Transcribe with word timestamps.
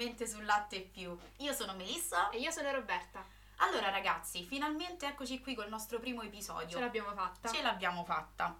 Finalmente 0.00 0.26
sul 0.26 0.46
latte 0.46 0.80
più. 0.80 1.14
Io 1.40 1.52
sono 1.52 1.74
Melissa. 1.74 2.30
E 2.30 2.38
io 2.38 2.50
sono 2.50 2.72
Roberta. 2.72 3.22
Allora 3.56 3.90
ragazzi, 3.90 4.44
finalmente 4.44 5.06
eccoci 5.06 5.40
qui 5.40 5.54
col 5.54 5.68
nostro 5.68 5.98
primo 5.98 6.22
episodio. 6.22 6.70
Ce 6.70 6.80
l'abbiamo 6.80 7.12
fatta. 7.12 7.52
Ce 7.52 7.60
l'abbiamo 7.60 8.02
fatta. 8.02 8.58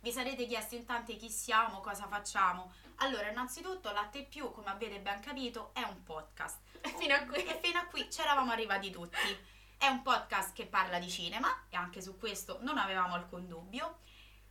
Vi 0.00 0.12
sarete 0.12 0.44
chiesti 0.44 0.76
in 0.76 0.84
tanti 0.84 1.16
chi 1.16 1.30
siamo, 1.30 1.80
cosa 1.80 2.06
facciamo. 2.08 2.72
Allora, 2.96 3.30
innanzitutto 3.30 3.90
Latte 3.90 4.24
Più, 4.24 4.50
come 4.50 4.68
avete 4.68 5.00
ben 5.00 5.20
capito, 5.20 5.70
è 5.72 5.80
un 5.80 6.02
podcast. 6.02 6.58
E 6.82 6.94
fino 6.98 7.14
a 7.14 7.24
qui. 7.24 7.42
E 7.42 7.58
fino 7.62 7.78
a 7.78 7.86
qui 7.86 8.06
c'eravamo 8.08 8.52
arrivati 8.52 8.90
tutti. 8.90 9.38
È 9.78 9.86
un 9.86 10.02
podcast 10.02 10.52
che 10.52 10.66
parla 10.66 10.98
di 10.98 11.08
cinema 11.08 11.64
e 11.70 11.76
anche 11.78 12.02
su 12.02 12.18
questo 12.18 12.58
non 12.60 12.76
avevamo 12.76 13.14
alcun 13.14 13.48
dubbio. 13.48 14.00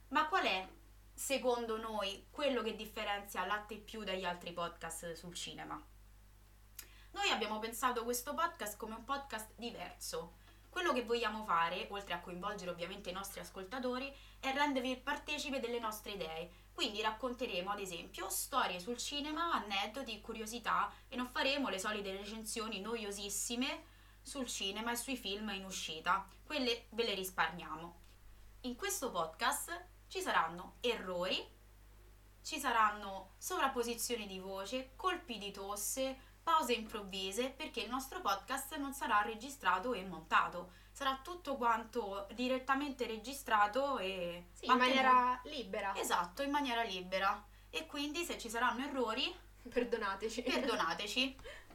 Ma 0.08 0.28
qual 0.28 0.46
è, 0.46 0.68
secondo 1.14 1.78
noi, 1.78 2.26
quello 2.32 2.64
che 2.64 2.76
differenzia 2.76 3.46
Latte 3.46 3.76
Più 3.76 4.04
dagli 4.04 4.26
altri 4.26 4.54
podcast 4.54 5.14
sul 5.14 5.36
cinema? 5.36 5.80
Noi 7.12 7.30
abbiamo 7.32 7.60
pensato 7.60 8.04
questo 8.04 8.34
podcast 8.34 8.78
come 8.78 8.96
un 8.96 9.04
podcast 9.04 9.52
diverso. 9.56 10.36
Quello 10.70 10.94
che 10.94 11.04
vogliamo 11.04 11.44
fare, 11.44 11.88
oltre 11.90 12.14
a 12.14 12.20
coinvolgere 12.20 12.70
ovviamente 12.70 13.10
i 13.10 13.14
nostri 13.14 13.40
ascoltatori, 13.40 14.14
è 14.40 14.54
rendervi 14.54 14.98
partecipe 14.98 15.60
delle 15.60 15.80
nostre 15.80 16.12
idee. 16.12 16.52
Quindi 16.72 17.02
racconteremo, 17.02 17.72
ad 17.72 17.80
esempio, 17.80 18.30
storie 18.30 18.80
sul 18.80 18.98
cinema, 18.98 19.52
aneddoti, 19.54 20.22
curiosità 20.22 20.92
e 21.08 21.16
non 21.16 21.28
faremo 21.28 21.70
le 21.70 21.80
solite 21.80 22.16
recensioni 22.16 22.80
noiosissime 22.80 23.84
sul 24.22 24.46
cinema 24.46 24.92
e 24.92 24.96
sui 24.96 25.18
film 25.18 25.50
in 25.50 25.66
uscita. 25.66 26.28
Quelle 26.46 26.86
ve 26.90 27.04
le 27.04 27.16
risparmiamo. 27.16 28.00
In 28.62 28.76
questo 28.76 29.10
podcast 29.10 29.86
ci 30.08 30.22
saranno 30.22 30.76
errori, 30.82 31.58
ci 32.44 32.60
saranno 32.60 33.34
sovrapposizioni 33.38 34.28
di 34.28 34.40
voce, 34.40 34.92
colpi 34.96 35.38
di 35.38 35.52
tosse, 35.52 36.28
pause 36.42 36.74
improvvise 36.74 37.50
perché 37.50 37.82
il 37.82 37.90
nostro 37.90 38.22
podcast 38.22 38.76
non 38.78 38.94
sarà 38.94 39.22
registrato 39.22 39.94
e 39.94 40.04
montato, 40.04 40.72
sarà 40.92 41.20
tutto 41.24 41.56
quanto 41.56 42.28
direttamente 42.34 43.06
registrato 43.06 43.98
e 44.00 44.48
sì, 44.54 44.66
in 44.66 44.78
maniera 44.78 45.40
libera. 45.46 45.96
Esatto, 45.96 46.42
in 46.42 46.52
maniera 46.52 46.84
libera. 46.84 47.44
E 47.70 47.86
quindi 47.86 48.24
se 48.24 48.38
ci 48.38 48.50
saranno 48.50 48.84
errori, 48.86 49.34
perdonateci. 49.70 50.42
Perdonateci. 50.42 51.38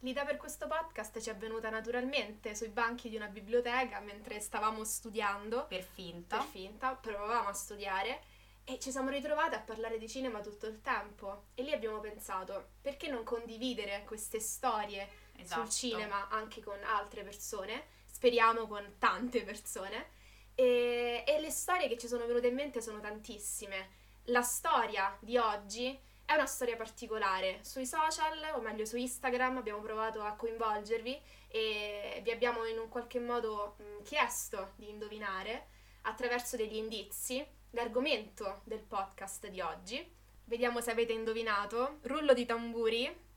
L'idea 0.00 0.24
per 0.24 0.36
questo 0.36 0.66
podcast 0.66 1.20
ci 1.20 1.30
è 1.30 1.36
venuta 1.36 1.70
naturalmente 1.70 2.56
sui 2.56 2.68
banchi 2.68 3.08
di 3.08 3.14
una 3.14 3.28
biblioteca 3.28 4.00
mentre 4.00 4.40
stavamo 4.40 4.82
studiando. 4.82 5.66
Per 5.66 5.82
finta. 5.82 6.38
Per 6.38 6.46
finta, 6.46 6.94
provavamo 6.94 7.48
a 7.48 7.52
studiare 7.52 8.22
e 8.64 8.78
ci 8.78 8.90
siamo 8.90 9.10
ritrovate 9.10 9.56
a 9.56 9.60
parlare 9.60 9.98
di 9.98 10.08
cinema 10.08 10.40
tutto 10.40 10.66
il 10.66 10.80
tempo 10.80 11.46
e 11.54 11.62
lì 11.62 11.72
abbiamo 11.72 11.98
pensato 11.98 12.70
perché 12.80 13.08
non 13.08 13.24
condividere 13.24 14.04
queste 14.06 14.38
storie 14.40 15.08
esatto. 15.36 15.60
sul 15.62 15.70
cinema 15.70 16.28
anche 16.28 16.62
con 16.62 16.78
altre 16.84 17.22
persone, 17.24 17.86
speriamo 18.06 18.66
con 18.66 18.96
tante 18.98 19.42
persone. 19.42 20.20
E, 20.54 21.24
e 21.26 21.40
le 21.40 21.50
storie 21.50 21.88
che 21.88 21.96
ci 21.96 22.06
sono 22.06 22.26
venute 22.26 22.48
in 22.48 22.54
mente 22.54 22.82
sono 22.82 23.00
tantissime. 23.00 24.00
La 24.26 24.42
storia 24.42 25.16
di 25.20 25.38
oggi 25.38 25.98
è 26.24 26.34
una 26.34 26.46
storia 26.46 26.76
particolare. 26.76 27.60
Sui 27.62 27.86
social, 27.86 28.52
o 28.54 28.60
meglio 28.60 28.84
su 28.84 28.96
Instagram, 28.96 29.56
abbiamo 29.56 29.80
provato 29.80 30.22
a 30.22 30.34
coinvolgervi 30.34 31.20
e 31.48 32.20
vi 32.22 32.30
abbiamo 32.30 32.64
in 32.66 32.78
un 32.78 32.88
qualche 32.88 33.18
modo 33.18 33.76
mh, 33.78 34.02
chiesto 34.04 34.72
di 34.76 34.88
indovinare 34.90 35.68
attraverso 36.02 36.56
degli 36.56 36.76
indizi 36.76 37.44
l'argomento 37.72 38.60
del 38.64 38.82
podcast 38.82 39.48
di 39.48 39.60
oggi. 39.60 40.14
Vediamo 40.44 40.80
se 40.80 40.90
avete 40.90 41.12
indovinato. 41.12 41.98
Rullo 42.02 42.32
di 42.34 42.44
tamburi. 42.44 43.30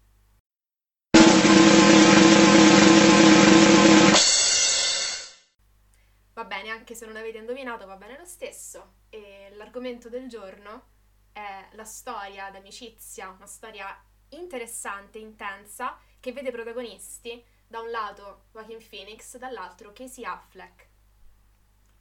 Va 6.33 6.43
bene, 6.43 6.69
anche 6.69 6.95
se 6.95 7.05
non 7.05 7.15
avete 7.15 7.37
indovinato, 7.37 7.85
va 7.85 7.95
bene 7.95 8.17
lo 8.17 8.25
stesso. 8.25 8.95
E 9.09 9.51
l'argomento 9.53 10.09
del 10.09 10.27
giorno 10.27 10.93
è 11.31 11.69
la 11.71 11.85
storia 11.85 12.49
d'amicizia, 12.49 13.29
una 13.29 13.47
storia 13.47 13.87
interessante, 14.29 15.17
intensa, 15.17 15.97
che 16.19 16.33
vede 16.33 16.51
protagonisti 16.51 17.41
da 17.67 17.79
un 17.79 17.89
lato 17.89 18.47
Joaquin 18.51 18.85
Phoenix, 18.85 19.37
dall'altro 19.37 19.93
Casey 19.93 20.25
Affleck. 20.25 20.94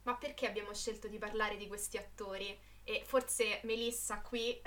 Ma 0.05 0.15
perché 0.15 0.47
abbiamo 0.47 0.73
scelto 0.73 1.07
di 1.07 1.17
parlare 1.17 1.57
di 1.57 1.67
questi 1.67 1.97
attori? 1.97 2.57
E 2.87 3.01
forse 3.03 3.61
Melissa 3.63 4.21
qui 4.21 4.51
eh, 4.51 4.61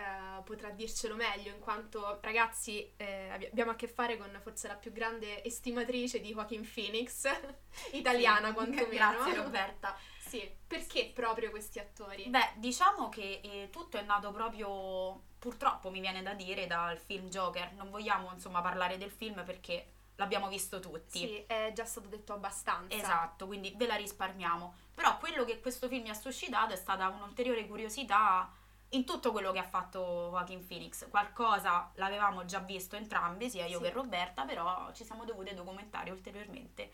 potrà 0.44 0.71
dircelo 0.71 1.15
meglio, 1.15 1.53
in 1.53 1.60
quanto 1.60 2.19
ragazzi 2.21 2.93
eh, 2.97 3.28
abbiamo 3.31 3.71
a 3.71 3.76
che 3.76 3.87
fare 3.87 4.16
con 4.16 4.28
forse 4.43 4.66
la 4.66 4.75
più 4.75 4.91
grande 4.91 5.44
estimatrice 5.44 6.21
di 6.21 6.32
Joaquin 6.32 6.69
Phoenix, 6.69 7.31
italiana 7.93 8.49
sì, 8.49 8.54
quantomeno. 8.54 8.88
Grazie 9.15 9.34
Roberta. 9.37 9.97
Sì, 10.19 10.50
perché 10.66 11.12
proprio 11.15 11.50
questi 11.50 11.78
attori? 11.78 12.25
Beh, 12.25 12.55
diciamo 12.56 13.09
che 13.09 13.41
eh, 13.41 13.69
tutto 13.70 13.97
è 13.97 14.03
nato 14.03 14.32
proprio, 14.32 15.22
purtroppo 15.38 15.88
mi 15.91 16.00
viene 16.00 16.20
da 16.20 16.34
dire, 16.34 16.66
dal 16.66 16.99
film 16.99 17.28
Joker. 17.28 17.72
Non 17.75 17.88
vogliamo 17.88 18.32
insomma 18.32 18.60
parlare 18.60 18.99
del 18.99 19.12
film 19.12 19.44
perché 19.44 19.87
l'abbiamo 20.19 20.49
visto 20.49 20.81
tutti. 20.81 21.19
Sì, 21.19 21.45
è 21.47 21.73
già 21.75 21.84
stato 21.84 22.09
detto 22.09 22.34
abbastanza. 22.34 22.95
Esatto, 22.95 23.47
quindi 23.47 23.73
ve 23.77 23.87
la 23.87 23.95
risparmiamo. 23.95 24.75
Però 24.95 25.17
quello 25.19 25.45
che 25.45 25.61
questo 25.61 25.89
film 25.89 26.03
mi 26.03 26.11
ha 26.11 26.15
suscitato 26.15 26.73
è 26.73 26.77
stata 26.77 27.09
un'ulteriore 27.09 27.67
curiosità 27.67 28.53
in 28.91 29.05
tutto 29.05 29.31
quello 29.31 29.53
che 29.53 29.61
ha 29.61 29.65
fatto 29.65 30.29
Joaquin 30.31 30.67
Phoenix. 30.67 31.09
Qualcosa 31.09 31.91
l'avevamo 31.95 32.45
già 32.45 32.59
visto 32.59 32.97
entrambi, 32.97 33.49
sia 33.49 33.67
io 33.67 33.79
sì. 33.79 33.84
che 33.84 33.91
Roberta, 33.91 34.45
però 34.45 34.93
ci 34.93 35.05
siamo 35.05 35.25
dovute 35.25 35.55
documentare 35.55 36.11
ulteriormente. 36.11 36.91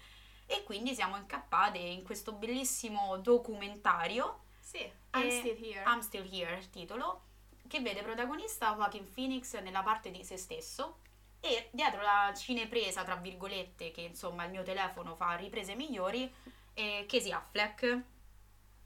E 0.46 0.62
quindi 0.62 0.94
siamo 0.94 1.16
incappate 1.16 1.78
in 1.78 2.02
questo 2.02 2.32
bellissimo 2.32 3.16
documentario. 3.16 4.42
Sì, 4.60 4.80
I'm 5.14 5.30
Still 5.30 5.64
Here. 5.64 5.84
I'm 5.86 6.00
Still 6.00 6.28
Here, 6.30 6.58
il 6.58 6.68
titolo, 6.68 7.22
che 7.66 7.80
vede 7.80 8.02
protagonista 8.02 8.74
Joaquin 8.74 9.10
Phoenix 9.10 9.58
nella 9.60 9.82
parte 9.82 10.10
di 10.10 10.22
se 10.24 10.36
stesso 10.36 10.98
e 11.44 11.68
dietro 11.72 12.00
la 12.00 12.32
cinepresa, 12.34 13.04
tra 13.04 13.16
virgolette, 13.16 13.90
che 13.90 14.00
insomma 14.00 14.44
il 14.44 14.50
mio 14.50 14.62
telefono 14.62 15.14
fa 15.14 15.34
riprese 15.34 15.74
migliori, 15.74 16.32
è 16.72 17.04
Casey 17.06 17.32
Affleck. 17.32 18.02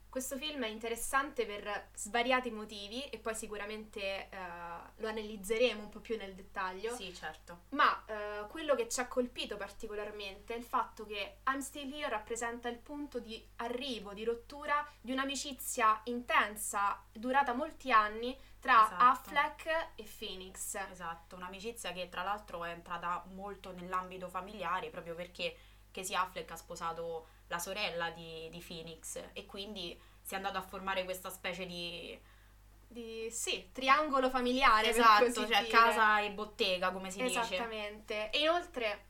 Questo 0.09 0.37
film 0.37 0.63
è 0.63 0.67
interessante 0.67 1.45
per 1.45 1.89
svariati 1.93 2.49
motivi 2.49 3.07
e 3.09 3.19
poi 3.19 3.35
sicuramente 3.35 4.29
uh, 4.31 4.91
lo 4.95 5.07
analizzeremo 5.07 5.83
un 5.83 5.89
po' 5.89 5.99
più 5.99 6.17
nel 6.17 6.33
dettaglio. 6.33 6.95
Sì, 6.95 7.13
certo. 7.13 7.65
Ma 7.69 8.03
uh, 8.07 8.47
quello 8.47 8.73
che 8.73 8.89
ci 8.89 8.99
ha 9.01 9.07
colpito 9.07 9.55
particolarmente 9.55 10.55
è 10.55 10.57
il 10.57 10.63
fatto 10.63 11.05
che 11.05 11.41
I'm 11.47 11.59
Still 11.59 11.93
Here 11.93 12.09
rappresenta 12.09 12.69
il 12.69 12.79
punto 12.79 13.19
di 13.19 13.47
arrivo, 13.57 14.13
di 14.13 14.23
rottura 14.23 14.83
di 14.99 15.11
un'amicizia 15.11 16.01
intensa, 16.05 17.03
durata 17.11 17.53
molti 17.53 17.91
anni, 17.91 18.35
tra 18.59 18.85
esatto. 18.85 19.03
Affleck 19.03 19.91
e 19.93 20.07
Phoenix. 20.17 20.73
Esatto, 20.89 21.35
un'amicizia 21.35 21.91
che 21.91 22.09
tra 22.09 22.23
l'altro 22.23 22.63
è 22.63 22.71
entrata 22.71 23.23
molto 23.33 23.71
nell'ambito 23.73 24.27
familiare 24.27 24.89
proprio 24.89 25.13
perché 25.13 25.55
Casey 25.91 26.15
Affleck 26.15 26.49
ha 26.51 26.55
sposato 26.55 27.27
la 27.49 27.59
sorella 27.59 28.09
di, 28.11 28.47
di 28.49 28.63
Phoenix 28.65 29.21
e 29.33 29.45
quindi 29.45 29.99
si 30.21 30.33
è 30.33 30.37
andato 30.37 30.57
a 30.57 30.61
formare 30.61 31.03
questa 31.03 31.29
specie 31.29 31.65
di 31.65 32.19
di 32.89 33.29
sì, 33.29 33.69
triangolo 33.71 34.29
familiare. 34.29 34.89
Esatto, 34.89 35.31
cioè 35.31 35.45
dire. 35.45 35.67
casa 35.67 36.19
e 36.21 36.31
bottega, 36.31 36.91
come 36.91 37.11
si 37.11 37.21
Esattamente. 37.21 37.45
dice. 37.47 37.55
Esattamente. 37.55 38.29
E 38.31 38.39
inoltre 38.39 39.05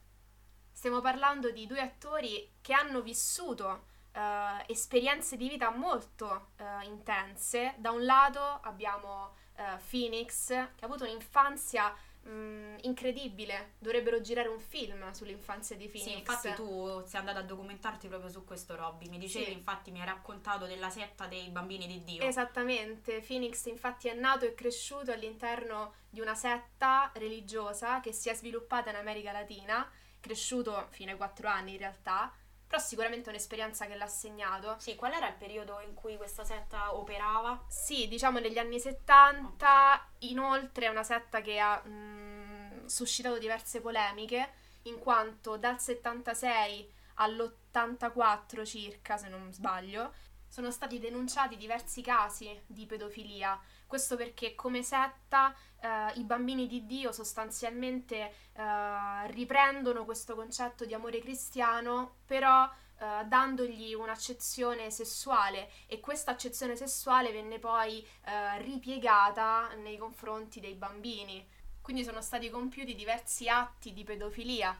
stiamo 0.74 1.00
parlando 1.00 1.50
di 1.52 1.66
due 1.66 1.80
attori 1.80 2.56
che 2.62 2.74
hanno 2.74 3.02
vissuto 3.02 3.86
uh, 4.14 4.64
esperienze 4.68 5.38
di 5.38 5.48
vita 5.48 5.70
molto 5.72 6.52
uh, 6.58 6.86
intense. 6.86 7.76
Da 7.78 7.92
un 7.92 8.04
lato 8.04 8.42
abbiamo 8.64 9.36
uh, 9.56 9.80
Phoenix, 9.90 10.48
che 10.48 10.84
ha 10.84 10.86
avuto 10.86 11.06
un'infanzia 11.06 11.96
mh, 12.24 12.78
incredibile. 12.82 13.74
Dovrebbero 13.80 14.22
girare 14.22 14.48
un 14.48 14.60
film 14.60 15.12
sull'infanzia 15.12 15.76
di 15.76 15.88
Phoenix. 15.88 16.12
Sì, 16.12 16.18
infatti 16.18 16.54
tu 16.54 17.04
sei 17.06 17.20
andata 17.20 17.40
a 17.40 17.44
documentarti 17.44 18.08
proprio 18.08 18.30
su 18.30 18.46
questo, 18.46 18.76
Robby. 18.76 19.10
Mi 19.10 19.18
dicevi, 19.18 19.46
sì. 19.46 19.52
infatti, 19.54 19.92
mi 19.92 20.00
hai 20.00 20.06
raccontato 20.06 20.66
della 20.66 20.90
setta 20.90 21.28
dei 21.28 21.50
bambini 21.50 21.88
di 21.88 22.04
Dio. 22.04 22.24
Esattamente. 22.24 23.22
Phoenix, 23.22 23.66
infatti, 23.66 24.08
è 24.08 24.14
nato 24.14 24.46
e 24.46 24.54
cresciuto 24.54 25.12
all'interno 25.12 25.94
di 26.10 26.20
una 26.20 26.36
setta 26.36 27.12
religiosa 27.16 28.00
che 28.00 28.12
si 28.12 28.30
è 28.30 28.34
sviluppata 28.34 28.90
in 28.90 28.96
America 28.96 29.32
Latina. 29.32 29.90
Cresciuto 30.20 30.88
fino 30.90 31.12
ai 31.12 31.18
4 31.18 31.48
anni 31.48 31.72
in 31.74 31.78
realtà 31.78 32.34
però 32.70 32.80
sicuramente 32.80 33.26
è 33.26 33.30
un'esperienza 33.30 33.88
che 33.88 33.96
l'ha 33.96 34.06
segnato. 34.06 34.76
Sì, 34.78 34.94
qual 34.94 35.14
era 35.14 35.28
il 35.28 35.34
periodo 35.34 35.80
in 35.80 35.96
cui 35.96 36.18
questa 36.18 36.44
setta 36.44 36.96
operava? 36.96 37.66
Sì, 37.68 38.08
diciamo 38.08 38.38
negli 38.38 38.60
anni 38.60 38.80
70, 38.80 39.48
okay. 39.48 40.30
inoltre 40.30 40.86
è 40.86 40.90
una 40.90 41.02
setta 41.02 41.42
che 41.42 41.58
ha 41.58 41.82
mh, 41.84 41.90
mm, 41.90 42.86
suscitato 42.86 43.40
diverse 43.40 43.82
polemiche, 43.82 44.54
in 44.84 45.00
quanto 45.00 45.58
dal 45.58 45.80
76 45.82 46.94
all'84 47.16 48.64
circa, 48.64 49.18
se 49.18 49.30
non 49.30 49.52
sbaglio, 49.52 50.14
sono 50.48 50.70
stati 50.70 51.00
denunciati 51.00 51.58
diversi 51.58 52.04
casi 52.04 52.56
di 52.68 52.86
pedofilia, 52.86 53.60
Questo 53.90 54.16
perché 54.16 54.54
come 54.54 54.84
setta 54.84 55.52
eh, 55.82 56.20
i 56.20 56.24
bambini 56.24 56.68
di 56.68 56.86
Dio 56.86 57.12
sostanzialmente 57.12 58.34
eh, 58.54 59.32
riprendono 59.32 60.06
questo 60.06 60.36
concetto 60.36 60.86
di 60.86 60.94
amore 60.94 61.20
cristiano, 61.20 62.18
però 62.26 62.70
Uh, 63.00 63.26
dandogli 63.26 63.94
un'accezione 63.94 64.92
sessuale 64.92 65.72
e 65.88 66.02
questa 66.02 66.32
accezione 66.32 66.76
sessuale 66.76 67.32
venne 67.32 67.58
poi 67.58 68.06
uh, 68.26 68.62
ripiegata 68.62 69.74
nei 69.76 69.98
confronti 69.98 70.60
dei 70.60 70.74
bambini. 70.74 71.48
Quindi 71.80 72.04
sono 72.04 72.20
stati 72.22 72.50
compiuti 72.50 72.96
diversi 72.96 73.48
atti 73.48 73.94
di 73.94 74.04
pedofilia. 74.04 74.78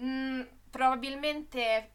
Mm, 0.00 0.42
probabilmente 0.70 1.94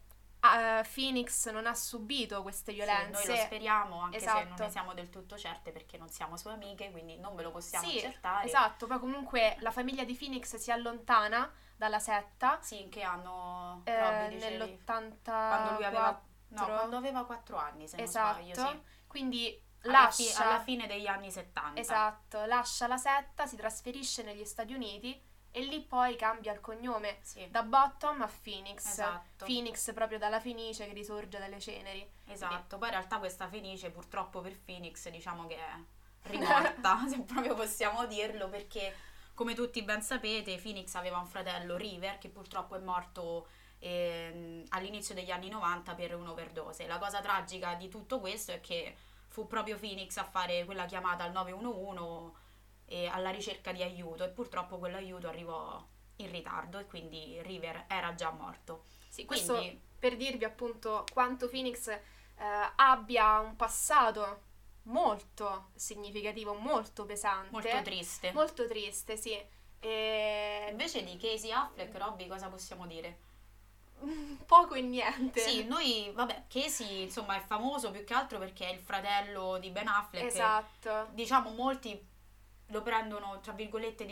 uh, 0.54 0.86
Phoenix 0.94 1.50
non 1.50 1.66
ha 1.66 1.74
subito 1.74 2.42
queste 2.42 2.72
violenze. 2.72 3.20
Sì, 3.20 3.28
noi 3.28 3.36
lo 3.36 3.44
speriamo, 3.44 4.00
anche 4.00 4.16
esatto. 4.18 4.38
se 4.38 4.42
non 4.42 4.48
ne 4.48 4.54
esatto. 4.54 4.70
siamo 4.70 4.94
del 4.94 5.10
tutto 5.10 5.36
certe 5.36 5.72
perché 5.72 5.98
non 5.98 6.08
siamo 6.08 6.36
sue 6.36 6.52
amiche, 6.52 6.90
quindi 6.90 7.18
non 7.18 7.34
ve 7.34 7.42
lo 7.42 7.50
possiamo 7.50 7.88
sì, 7.88 7.98
accertare. 7.98 8.46
Esatto, 8.46 8.86
poi 8.86 8.98
comunque 8.98 9.56
la 9.60 9.70
famiglia 9.70 10.04
di 10.04 10.14
Phoenix 10.14 10.56
si 10.56 10.70
allontana 10.70 11.52
dalla 11.76 11.98
setta. 11.98 12.58
Sì, 12.60 12.82
in 12.82 12.88
che 12.88 13.02
anno? 13.02 13.82
Eh, 13.84 13.92
nell'80 13.92 15.22
quando 15.22 15.72
lui 15.74 15.84
aveva 15.84 16.22
No, 16.48 16.64
quando 16.64 16.96
aveva 16.96 17.24
4 17.24 17.56
anni, 17.56 17.88
se 17.88 18.00
esatto. 18.00 18.40
non 18.40 18.52
sbaglio, 18.54 18.68
sì. 18.68 18.80
Quindi 19.06 19.62
alla 19.82 19.92
lascia 20.02 20.22
fi- 20.22 20.42
alla 20.42 20.60
fine 20.60 20.86
degli 20.86 21.06
anni 21.06 21.30
70. 21.30 21.80
Esatto, 21.80 22.44
lascia 22.44 22.86
la 22.86 22.96
setta, 22.96 23.46
si 23.46 23.56
trasferisce 23.56 24.22
negli 24.22 24.44
Stati 24.44 24.72
Uniti 24.72 25.20
e 25.56 25.62
lì 25.62 25.80
poi 25.80 26.16
cambia 26.16 26.52
il 26.52 26.60
cognome 26.60 27.16
sì. 27.22 27.48
da 27.50 27.62
Bottom 27.62 28.20
a 28.20 28.30
Phoenix. 28.42 28.90
Esatto. 28.90 29.46
Phoenix 29.46 29.90
proprio 29.94 30.18
dalla 30.18 30.38
Fenice 30.38 30.86
che 30.86 30.92
risorge 30.92 31.38
dalle 31.38 31.58
ceneri. 31.58 32.06
Esatto, 32.26 32.76
poi 32.76 32.88
in 32.88 32.94
realtà 32.94 33.18
questa 33.18 33.48
Fenice 33.48 33.88
purtroppo 33.88 34.42
per 34.42 34.60
Phoenix 34.60 35.08
diciamo 35.08 35.46
che 35.46 35.56
è 35.56 35.78
rimorta, 36.28 36.98
se 37.08 37.20
proprio 37.20 37.54
possiamo 37.54 38.04
dirlo, 38.04 38.50
perché 38.50 38.94
come 39.32 39.54
tutti 39.54 39.82
ben 39.82 40.02
sapete 40.02 40.58
Phoenix 40.58 40.94
aveva 40.94 41.16
un 41.16 41.26
fratello 41.26 41.78
River 41.78 42.18
che 42.18 42.28
purtroppo 42.28 42.76
è 42.76 42.80
morto 42.80 43.46
eh, 43.78 44.62
all'inizio 44.68 45.14
degli 45.14 45.30
anni 45.30 45.48
90 45.48 45.94
per 45.94 46.14
un'overdose. 46.16 46.86
La 46.86 46.98
cosa 46.98 47.22
tragica 47.22 47.72
di 47.76 47.88
tutto 47.88 48.20
questo 48.20 48.52
è 48.52 48.60
che 48.60 48.94
fu 49.28 49.46
proprio 49.46 49.78
Phoenix 49.78 50.18
a 50.18 50.24
fare 50.24 50.66
quella 50.66 50.84
chiamata 50.84 51.24
al 51.24 51.32
911 51.32 52.44
e 52.86 53.06
alla 53.06 53.30
ricerca 53.30 53.72
di 53.72 53.82
aiuto 53.82 54.24
e 54.24 54.28
purtroppo 54.28 54.78
quell'aiuto 54.78 55.28
arrivò 55.28 55.84
in 56.16 56.30
ritardo 56.30 56.78
e 56.78 56.86
quindi 56.86 57.40
River 57.42 57.84
era 57.88 58.14
già 58.14 58.30
morto. 58.30 58.84
Sì, 59.08 59.24
questo 59.24 59.56
quindi, 59.56 59.80
per 59.98 60.16
dirvi 60.16 60.44
appunto 60.44 61.04
quanto 61.12 61.48
Phoenix 61.48 61.88
eh, 61.88 62.00
abbia 62.76 63.40
un 63.40 63.56
passato 63.56 64.42
molto 64.84 65.70
significativo, 65.74 66.54
molto 66.54 67.04
pesante. 67.04 67.50
Molto 67.50 67.82
triste. 67.82 68.32
Molto 68.32 68.66
triste, 68.68 69.16
sì. 69.16 69.38
E... 69.80 70.66
Invece 70.70 71.04
di 71.04 71.16
Casey 71.16 71.50
Affleck, 71.50 71.96
Robby, 71.96 72.26
cosa 72.28 72.48
possiamo 72.48 72.86
dire? 72.86 73.18
Poco 74.46 74.74
e 74.74 74.82
niente. 74.82 75.40
Sì, 75.40 75.64
noi, 75.64 76.10
vabbè, 76.14 76.44
Casey 76.48 77.02
insomma 77.02 77.36
è 77.36 77.40
famoso 77.40 77.90
più 77.90 78.04
che 78.04 78.14
altro 78.14 78.38
perché 78.38 78.68
è 78.68 78.72
il 78.72 78.80
fratello 78.80 79.58
di 79.58 79.70
Ben 79.70 79.88
Affleck. 79.88 80.26
Esatto. 80.26 81.08
diciamo 81.12 81.50
molti 81.50 82.14
lo 82.70 82.82
prendono 82.82 83.38
tra 83.40 83.52
virgolette 83.52 84.02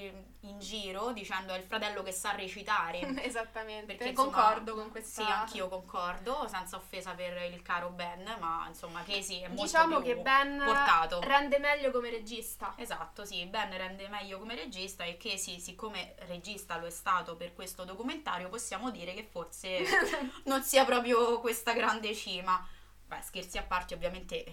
in 0.41 0.59
giro 0.61 1.11
dicendo 1.11 1.53
è 1.55 1.57
il 1.57 1.65
fratello 1.65 2.03
che 2.03 2.13
sa 2.13 2.33
recitare. 2.33 3.01
Esattamente 3.25 3.87
perché 3.95 4.11
insomma, 4.11 4.31
concordo 4.31 4.75
con 4.75 4.91
questa 4.91 5.25
sì 5.25 5.31
anch'io 5.31 5.69
concordo 5.69 6.47
senza 6.49 6.77
offesa 6.77 7.13
per 7.15 7.51
il 7.51 7.63
caro 7.63 7.91
Ben 7.91 8.37
ma 8.39 8.67
insomma 8.69 9.03
Casey 9.03 9.41
è 9.41 9.49
molto 9.49 9.63
diciamo 9.65 10.01
che 10.01 10.17
Ben 10.17 10.63
portato. 10.65 11.21
rende 11.21 11.59
meglio 11.59 11.91
come 11.91 12.11
regista. 12.11 12.75
Esatto 12.77 13.25
sì 13.25 13.45
Ben 13.47 13.77
rende 13.77 14.09
meglio 14.09 14.39
come 14.39 14.55
regista 14.55 15.05
e 15.05 15.17
Casey 15.17 15.59
siccome 15.59 16.15
regista 16.27 16.77
lo 16.77 16.87
è 16.87 16.91
stato 16.91 17.37
per 17.37 17.55
questo 17.55 17.85
documentario 17.85 18.49
possiamo 18.49 18.91
dire 18.91 19.15
che 19.15 19.25
forse 19.29 19.85
non 20.45 20.63
sia 20.63 20.85
proprio 20.85 21.41
questa 21.41 21.73
grande 21.73 22.15
cima. 22.15 22.65
Beh 23.07 23.21
scherzi 23.21 23.59
a 23.59 23.63
parte 23.63 23.95
ovviamente 23.95 24.45
eh, 24.45 24.53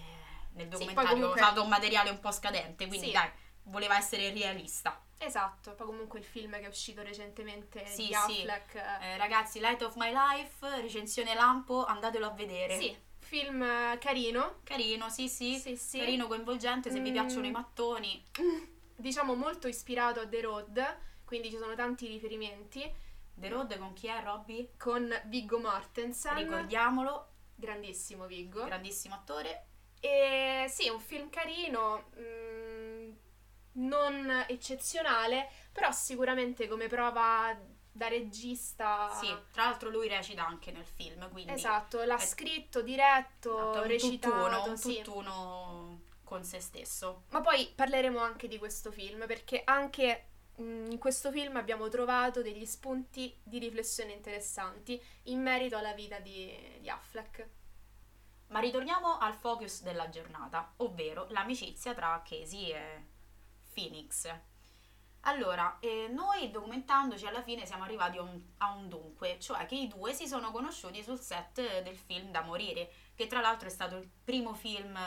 nel 0.54 0.68
documentario 0.68 1.08
sì, 1.08 1.14
comunque... 1.14 1.40
è 1.40 1.44
stato 1.44 1.62
un 1.62 1.68
materiale 1.68 2.10
un 2.10 2.18
po' 2.20 2.32
scadente 2.32 2.86
quindi 2.88 3.06
sì. 3.06 3.12
dai 3.12 3.30
voleva 3.64 3.96
essere 3.96 4.32
realista. 4.32 5.00
Esatto, 5.18 5.74
poi 5.74 5.86
comunque 5.86 6.18
il 6.18 6.24
film 6.24 6.52
che 6.52 6.62
è 6.62 6.68
uscito 6.68 7.02
recentemente 7.02 7.86
sì, 7.86 8.08
di 8.08 8.14
Affleck. 8.14 8.70
Sì. 8.72 8.78
Eh, 8.78 9.16
ragazzi, 9.16 9.60
Light 9.60 9.82
of 9.82 9.94
My 9.94 10.12
Life, 10.12 10.80
recensione 10.80 11.34
lampo, 11.34 11.84
andatelo 11.84 12.26
a 12.26 12.30
vedere. 12.30 12.76
Sì, 12.76 12.96
film 13.18 13.64
carino. 13.98 14.60
Carino, 14.64 15.08
sì, 15.08 15.28
sì. 15.28 15.58
sì, 15.58 15.76
sì. 15.76 15.98
Carino, 15.98 16.26
coinvolgente, 16.26 16.90
se 16.90 16.98
mm. 16.98 17.04
vi 17.04 17.12
piacciono 17.12 17.46
i 17.46 17.50
mattoni. 17.52 18.22
Diciamo 18.96 19.34
molto 19.34 19.68
ispirato 19.68 20.20
a 20.20 20.26
The 20.26 20.40
Road, 20.40 20.98
quindi 21.24 21.50
ci 21.50 21.56
sono 21.56 21.74
tanti 21.74 22.08
riferimenti. 22.08 23.10
The 23.34 23.48
Road 23.48 23.78
con 23.78 23.92
chi 23.92 24.08
è, 24.08 24.22
Robby? 24.22 24.72
Con 24.76 25.08
Viggo 25.26 25.58
Mortensen. 25.58 26.34
Ricordiamolo. 26.34 27.28
Grandissimo 27.54 28.26
Viggo. 28.26 28.64
Grandissimo 28.64 29.14
attore. 29.14 29.66
E 30.00 30.66
sì, 30.68 30.88
un 30.88 31.00
film 31.00 31.30
carino. 31.30 32.10
Mm, 32.18 32.51
non 33.74 34.44
eccezionale, 34.48 35.48
però 35.72 35.90
sicuramente 35.92 36.68
come 36.68 36.86
prova 36.88 37.56
da 37.92 38.08
regista. 38.08 39.10
Sì, 39.20 39.28
tra 39.52 39.64
l'altro 39.64 39.90
lui 39.90 40.08
recita 40.08 40.46
anche 40.46 40.72
nel 40.72 40.86
film, 40.86 41.30
quindi 41.30 41.52
Esatto, 41.52 42.02
l'ha 42.04 42.16
è... 42.16 42.24
scritto, 42.24 42.80
diretto, 42.80 43.70
esatto, 43.70 43.86
recitato, 43.86 44.34
un 44.34 44.50
tutt'uno, 44.50 44.70
un 44.70 44.76
sì. 44.76 45.02
tutt'uno 45.02 46.00
con 46.24 46.44
se 46.44 46.60
stesso. 46.60 47.24
Ma 47.30 47.40
poi 47.42 47.70
parleremo 47.74 48.18
anche 48.18 48.48
di 48.48 48.58
questo 48.58 48.90
film 48.90 49.26
perché 49.26 49.62
anche 49.64 50.28
in 50.56 50.98
questo 50.98 51.30
film 51.30 51.56
abbiamo 51.56 51.88
trovato 51.88 52.42
degli 52.42 52.64
spunti 52.66 53.34
di 53.42 53.58
riflessione 53.58 54.12
interessanti 54.12 55.02
in 55.24 55.40
merito 55.40 55.76
alla 55.76 55.92
vita 55.92 56.18
di, 56.18 56.78
di 56.80 56.88
Affleck. 56.88 57.48
Ma 58.48 58.60
ritorniamo 58.60 59.18
al 59.18 59.34
focus 59.34 59.82
della 59.82 60.10
giornata, 60.10 60.74
ovvero 60.76 61.26
l'amicizia 61.30 61.94
tra 61.94 62.22
Casey 62.22 62.70
e 62.70 63.06
Phoenix. 63.72 64.28
Allora, 65.24 65.78
eh, 65.80 66.08
noi 66.08 66.50
documentandoci 66.50 67.26
alla 67.26 67.42
fine 67.42 67.64
siamo 67.64 67.84
arrivati 67.84 68.18
a 68.18 68.22
un, 68.22 68.40
a 68.58 68.72
un, 68.72 68.88
dunque, 68.88 69.38
cioè 69.38 69.66
che 69.66 69.76
i 69.76 69.86
due 69.86 70.12
si 70.12 70.26
sono 70.26 70.50
conosciuti 70.50 71.02
sul 71.02 71.20
set 71.20 71.82
del 71.82 71.96
film 71.96 72.30
Da 72.30 72.42
morire, 72.42 72.90
che 73.14 73.28
tra 73.28 73.40
l'altro 73.40 73.68
è 73.68 73.70
stato 73.70 73.96
il 73.96 74.10
primo 74.24 74.52
film 74.54 74.98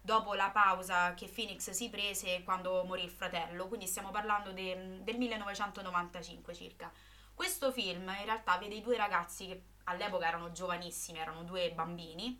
dopo 0.00 0.34
la 0.34 0.50
pausa 0.50 1.14
che 1.14 1.28
Phoenix 1.28 1.70
si 1.70 1.88
prese 1.88 2.42
quando 2.42 2.82
morì 2.84 3.04
il 3.04 3.10
fratello, 3.10 3.68
quindi 3.68 3.86
stiamo 3.86 4.10
parlando 4.10 4.50
de, 4.52 4.98
del 5.02 5.18
1995 5.18 6.54
circa. 6.54 6.90
Questo 7.32 7.70
film 7.70 8.08
in 8.08 8.24
realtà 8.24 8.58
vede 8.58 8.74
i 8.74 8.82
due 8.82 8.96
ragazzi 8.96 9.46
che 9.46 9.62
all'epoca 9.84 10.26
erano 10.26 10.50
giovanissimi, 10.52 11.18
erano 11.18 11.44
due 11.44 11.70
bambini, 11.72 12.38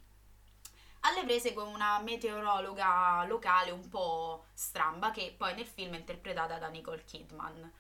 alle 1.01 1.25
prese 1.25 1.53
con 1.53 1.69
una 1.69 2.01
meteorologa 2.01 3.25
locale 3.27 3.71
un 3.71 3.89
po' 3.89 4.45
stramba 4.53 5.11
che 5.11 5.35
poi 5.37 5.55
nel 5.55 5.67
film 5.67 5.95
è 5.95 5.99
interpretata 5.99 6.59
da 6.59 6.69
Nicole 6.69 7.05
Kidman. 7.05 7.73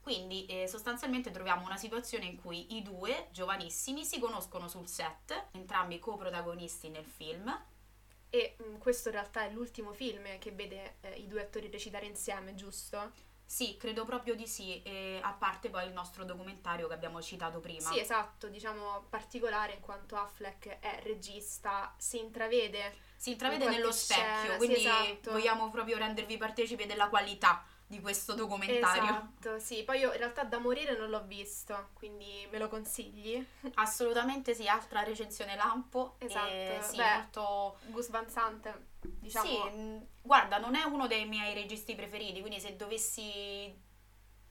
Quindi 0.00 0.46
eh, 0.46 0.66
sostanzialmente 0.66 1.30
troviamo 1.30 1.66
una 1.66 1.76
situazione 1.76 2.24
in 2.24 2.40
cui 2.40 2.76
i 2.76 2.82
due 2.82 3.28
giovanissimi 3.30 4.04
si 4.04 4.18
conoscono 4.18 4.66
sul 4.68 4.86
set, 4.86 5.48
entrambi 5.52 5.98
coprotagonisti 5.98 6.88
nel 6.88 7.04
film. 7.04 7.54
E 8.30 8.56
mh, 8.58 8.62
mm, 8.62 8.76
questo 8.76 9.08
in 9.08 9.14
realtà 9.14 9.44
è 9.44 9.50
l'ultimo 9.50 9.92
film 9.92 10.38
che 10.38 10.52
vede 10.52 10.96
eh, 11.00 11.14
i 11.16 11.26
due 11.26 11.42
attori 11.42 11.68
recitare 11.70 12.06
insieme, 12.06 12.54
giusto? 12.54 13.12
Sì, 13.50 13.78
credo 13.78 14.04
proprio 14.04 14.34
di 14.34 14.46
sì, 14.46 14.82
e 14.82 15.20
a 15.22 15.32
parte 15.32 15.70
poi 15.70 15.86
il 15.86 15.92
nostro 15.94 16.22
documentario 16.22 16.86
che 16.86 16.92
abbiamo 16.92 17.22
citato 17.22 17.60
prima. 17.60 17.90
Sì, 17.90 17.98
esatto, 17.98 18.48
diciamo 18.48 19.06
particolare 19.08 19.72
in 19.72 19.80
quanto 19.80 20.16
Affleck 20.16 20.80
è 20.80 21.00
regista, 21.02 21.94
si 21.96 22.18
intravede. 22.18 22.94
Si 23.16 23.30
intravede 23.30 23.64
in 23.64 23.70
nello 23.70 23.90
scena, 23.90 24.36
specchio, 24.36 24.56
quindi 24.58 24.80
sì, 24.80 24.86
esatto. 24.86 25.30
vogliamo 25.30 25.70
proprio 25.70 25.96
rendervi 25.96 26.36
partecipi 26.36 26.84
della 26.84 27.08
qualità 27.08 27.64
di 27.86 28.02
questo 28.02 28.34
documentario. 28.34 29.04
Esatto, 29.04 29.58
sì, 29.58 29.82
poi 29.82 30.00
io 30.00 30.12
in 30.12 30.18
realtà 30.18 30.44
da 30.44 30.58
morire 30.58 30.94
non 30.94 31.08
l'ho 31.08 31.24
visto, 31.24 31.88
quindi 31.94 32.46
me 32.50 32.58
lo 32.58 32.68
consigli? 32.68 33.42
Assolutamente 33.76 34.54
sì, 34.54 34.68
altra 34.68 35.02
recensione 35.02 35.56
lampo. 35.56 36.16
Esatto, 36.18 36.82
sì, 36.82 36.96
Beh, 36.96 37.14
molto... 37.14 37.78
Gus 37.86 38.10
Van 38.10 38.28
Sant, 38.28 38.78
diciamo... 39.18 39.46
Sì, 39.46 40.06
guarda, 40.22 40.58
non 40.58 40.74
è 40.74 40.82
uno 40.82 41.06
dei 41.06 41.26
miei 41.26 41.54
registi 41.54 41.94
preferiti, 41.94 42.40
quindi 42.40 42.60
se 42.60 42.76
dovessi 42.76 43.86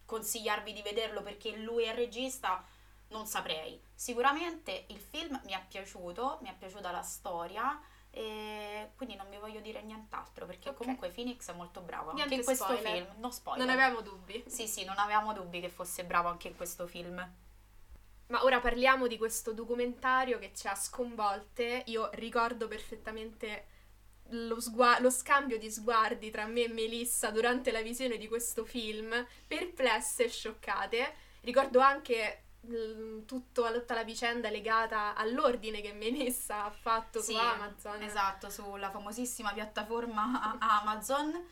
consigliarvi 0.06 0.74
di 0.74 0.82
vederlo 0.82 1.22
perché 1.22 1.56
lui 1.58 1.84
è 1.84 1.94
regista, 1.94 2.64
non 3.10 3.26
saprei. 3.26 3.80
Sicuramente 3.94 4.86
il 4.88 5.00
film 5.00 5.40
mi 5.46 5.52
è 5.52 5.64
piaciuto, 5.68 6.40
mi 6.42 6.50
è 6.50 6.56
piaciuta 6.58 6.92
la 6.92 7.02
storia 7.02 7.80
e 8.10 8.92
quindi 8.96 9.16
non 9.16 9.30
vi 9.30 9.38
voglio 9.38 9.60
dire 9.60 9.82
nient'altro 9.84 10.46
perché 10.46 10.70
okay. 10.70 10.80
comunque 10.82 11.10
Phoenix 11.10 11.50
è 11.50 11.54
molto 11.54 11.82
bravo 11.82 12.14
Niente 12.14 12.22
anche 12.24 12.36
in 12.36 12.44
questo 12.44 12.64
spoiler. 12.64 13.06
film. 13.06 13.20
Non 13.20 13.32
spoiler. 13.32 13.66
Non 13.66 13.76
avevamo 13.76 14.02
dubbi. 14.02 14.44
Sì, 14.48 14.68
sì, 14.68 14.86
non 14.86 14.98
avevamo 14.98 15.34
dubbi 15.34 15.60
che 15.60 15.70
fosse 15.70 16.04
bravo 16.04 16.30
anche 16.30 16.48
in 16.48 16.56
questo 16.56 16.88
film. 16.88 17.16
Ma 18.28 18.44
ora 18.44 18.60
parliamo 18.60 19.08
di 19.08 19.18
questo 19.18 19.54
documentario 19.54 20.40
che 20.40 20.52
ci 20.54 20.68
ha 20.68 20.76
sconvolte. 20.76 21.84
Io 21.88 22.10
ricordo 22.14 22.68
perfettamente 22.68 23.68
lo, 24.30 24.60
sgua- 24.60 25.00
lo, 25.00 25.10
scambio 25.10 25.58
di 25.58 25.70
sguardi 25.72 26.30
tra 26.32 26.46
me 26.46 26.64
e 26.64 26.70
Melissa 26.70 27.30
durante 27.30 27.72
la 27.72 27.82
visione 27.82 28.18
di 28.18 28.28
questo 28.28 28.66
film, 28.66 29.26
perplesse 29.48 30.26
e 30.26 30.30
scioccate. 30.30 31.14
Ricordo 31.42 31.80
anche 31.80 32.44
l- 32.62 33.24
tutto, 33.26 33.72
tutta 33.72 33.94
la 33.94 34.04
vicenda 34.04 34.50
legata 34.50 35.16
all'ordine 35.16 35.82
che 35.82 35.94
Melissa 35.94 36.66
ha 36.66 36.72
fatto 36.72 37.22
sì, 37.22 37.34
su 37.34 37.40
Amazon. 37.40 38.02
Esatto, 38.02 38.50
sulla 38.50 38.90
famosissima 38.90 39.54
piattaforma 39.54 40.58
Amazon 40.60 41.46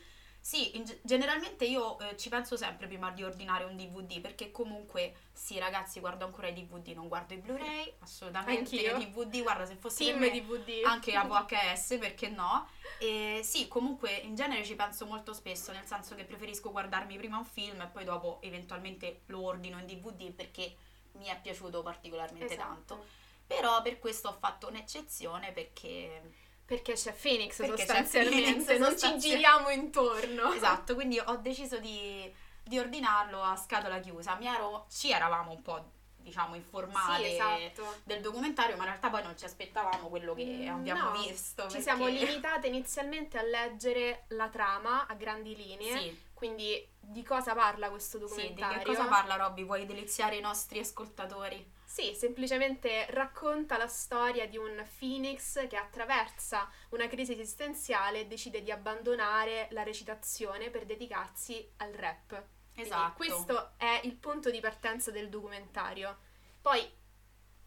sì, 0.45 0.77
in, 0.77 0.85
generalmente 1.01 1.65
io 1.65 1.97
eh, 1.97 2.15
ci 2.17 2.29
penso 2.29 2.55
sempre 2.55 2.85
prima 2.85 3.09
di 3.09 3.23
ordinare 3.23 3.63
un 3.63 3.75
DVD 3.75 4.21
perché 4.21 4.51
comunque 4.51 5.15
sì 5.33 5.57
ragazzi 5.57 5.99
guardo 5.99 6.23
ancora 6.23 6.49
i 6.49 6.53
DVD, 6.53 6.89
non 6.89 7.07
guardo 7.07 7.33
i 7.33 7.37
Blu-ray, 7.37 7.95
assolutamente 7.97 8.59
Anch'io. 8.59 8.95
i 8.95 9.09
DVD, 9.09 9.41
guarda 9.41 9.65
se 9.65 9.75
fosse 9.75 10.03
Team 10.05 10.19
me, 10.19 10.29
DVD. 10.29 10.83
anche 10.83 11.15
a 11.15 11.23
VHS 11.23 11.97
perché 11.99 12.29
no. 12.29 12.69
E 12.99 13.41
sì, 13.43 13.67
comunque 13.67 14.11
in 14.17 14.35
genere 14.35 14.63
ci 14.63 14.75
penso 14.75 15.07
molto 15.07 15.33
spesso, 15.33 15.71
nel 15.71 15.87
senso 15.87 16.13
che 16.13 16.25
preferisco 16.25 16.69
guardarmi 16.69 17.17
prima 17.17 17.39
un 17.39 17.45
film 17.45 17.81
e 17.81 17.87
poi 17.87 18.03
dopo 18.03 18.37
eventualmente 18.43 19.21
lo 19.25 19.41
ordino 19.45 19.79
in 19.79 19.87
DVD 19.87 20.31
perché 20.31 20.75
mi 21.13 21.25
è 21.25 21.39
piaciuto 21.41 21.81
particolarmente 21.81 22.53
esatto. 22.53 22.67
tanto. 22.67 23.05
Però 23.47 23.81
per 23.81 23.97
questo 23.97 24.27
ho 24.27 24.37
fatto 24.39 24.67
un'eccezione 24.67 25.51
perché 25.53 26.44
perché 26.65 26.93
c'è 26.93 27.13
Phoenix 27.13 27.57
Perché 27.57 27.77
sostanzialmente, 27.77 28.35
c'è 28.37 28.43
Phoenix, 28.53 28.67
non 28.79 28.89
sostanzialmente. 28.91 29.21
ci 29.21 29.29
giriamo 29.29 29.69
intorno. 29.69 30.51
Esatto, 30.53 30.93
quindi 30.95 31.19
ho 31.23 31.35
deciso 31.37 31.77
di, 31.79 32.33
di 32.63 32.79
ordinarlo 32.79 33.41
a 33.41 33.55
scatola 33.55 33.99
chiusa. 33.99 34.35
Mi 34.35 34.47
ero, 34.47 34.85
ci 34.89 35.11
eravamo 35.11 35.51
un 35.51 35.61
po' 35.61 35.91
diciamo 36.17 36.55
informate 36.55 37.23
sì, 37.29 37.33
esatto. 37.35 37.97
del 38.03 38.19
documentario, 38.19 38.75
ma 38.77 38.81
in 38.83 38.89
realtà 38.89 39.11
poi 39.11 39.21
non 39.21 39.37
ci 39.37 39.45
aspettavamo 39.45 40.07
quello 40.09 40.33
che 40.33 40.43
Mm, 40.43 40.69
abbiamo 40.69 41.11
no, 41.11 41.21
visto. 41.21 41.61
Ci 41.63 41.67
perché- 41.67 41.81
siamo 41.83 42.07
limitate 42.09 42.65
inizialmente 42.65 43.37
a 43.37 43.43
leggere 43.43 44.23
la 44.29 44.49
trama 44.49 45.05
a 45.05 45.13
grandi 45.13 45.55
linee, 45.55 45.99
Sì, 45.99 46.21
quindi 46.33 46.83
di 46.99 47.21
cosa 47.21 47.53
parla 47.53 47.89
questo 47.91 48.17
sì, 48.17 48.23
di 48.23 48.29
documentario? 48.53 48.79
che 48.79 48.85
cosa 48.85 49.05
parla 49.07 49.35
Robby? 49.35 49.63
Vuoi 49.65 49.85
deliziare 49.85 50.35
i 50.37 50.41
nostri 50.41 50.79
ascoltatori? 50.79 51.73
Sì, 51.95 52.13
semplicemente 52.13 53.05
racconta 53.11 53.77
la 53.77 53.87
storia 53.87 54.49
di 54.49 54.57
un 54.57 54.85
Phoenix 54.99 55.65
che 55.69 55.77
attraversa 55.77 56.69
una 56.89 57.07
crisi 57.07 57.31
esistenziale 57.31 58.19
e 58.19 58.27
decide 58.27 58.61
di 58.61 58.69
abbandonare 58.69 59.69
la 59.71 59.81
recitazione 59.81 60.69
per 60.69 60.83
dedicarsi 60.83 61.65
al 61.77 61.93
rap. 61.93 62.27
Quindi 62.73 62.91
Esatto. 62.91 63.13
questo 63.13 63.71
è 63.77 64.01
il 64.03 64.13
punto 64.17 64.51
di 64.51 64.59
partenza 64.59 65.09
del 65.09 65.29
documentario. 65.29 66.17
Poi, 66.61 66.85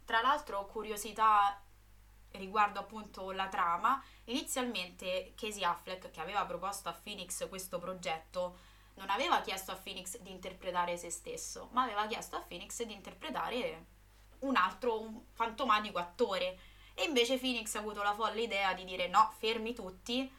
Tra 0.04 0.20
l'altro, 0.20 0.66
curiosità 0.66 1.62
riguardo 2.32 2.80
appunto 2.80 3.30
la 3.32 3.48
trama, 3.48 4.02
inizialmente 4.24 5.32
Casey 5.36 5.64
Affleck, 5.64 6.10
che 6.10 6.20
aveva 6.20 6.44
proposto 6.44 6.90
a 6.90 6.92
Phoenix 6.92 7.48
questo 7.48 7.78
progetto, 7.78 8.58
non 8.96 9.08
aveva 9.08 9.40
chiesto 9.40 9.72
a 9.72 9.76
Phoenix 9.76 10.18
di 10.18 10.30
interpretare 10.30 10.98
se 10.98 11.08
stesso, 11.10 11.70
ma 11.72 11.84
aveva 11.84 12.06
chiesto 12.06 12.36
a 12.36 12.42
Phoenix 12.42 12.82
di 12.82 12.92
interpretare 12.92 13.96
un 14.40 14.56
altro, 14.56 15.00
un 15.00 15.20
fantomatico 15.32 15.98
attore. 15.98 16.58
E 16.94 17.04
invece 17.04 17.38
Phoenix 17.38 17.74
ha 17.74 17.78
avuto 17.78 18.02
la 18.02 18.14
folle 18.14 18.42
idea 18.42 18.72
di 18.74 18.84
dire 18.84 19.06
no, 19.08 19.32
fermi 19.38 19.72
tutti, 19.72 20.30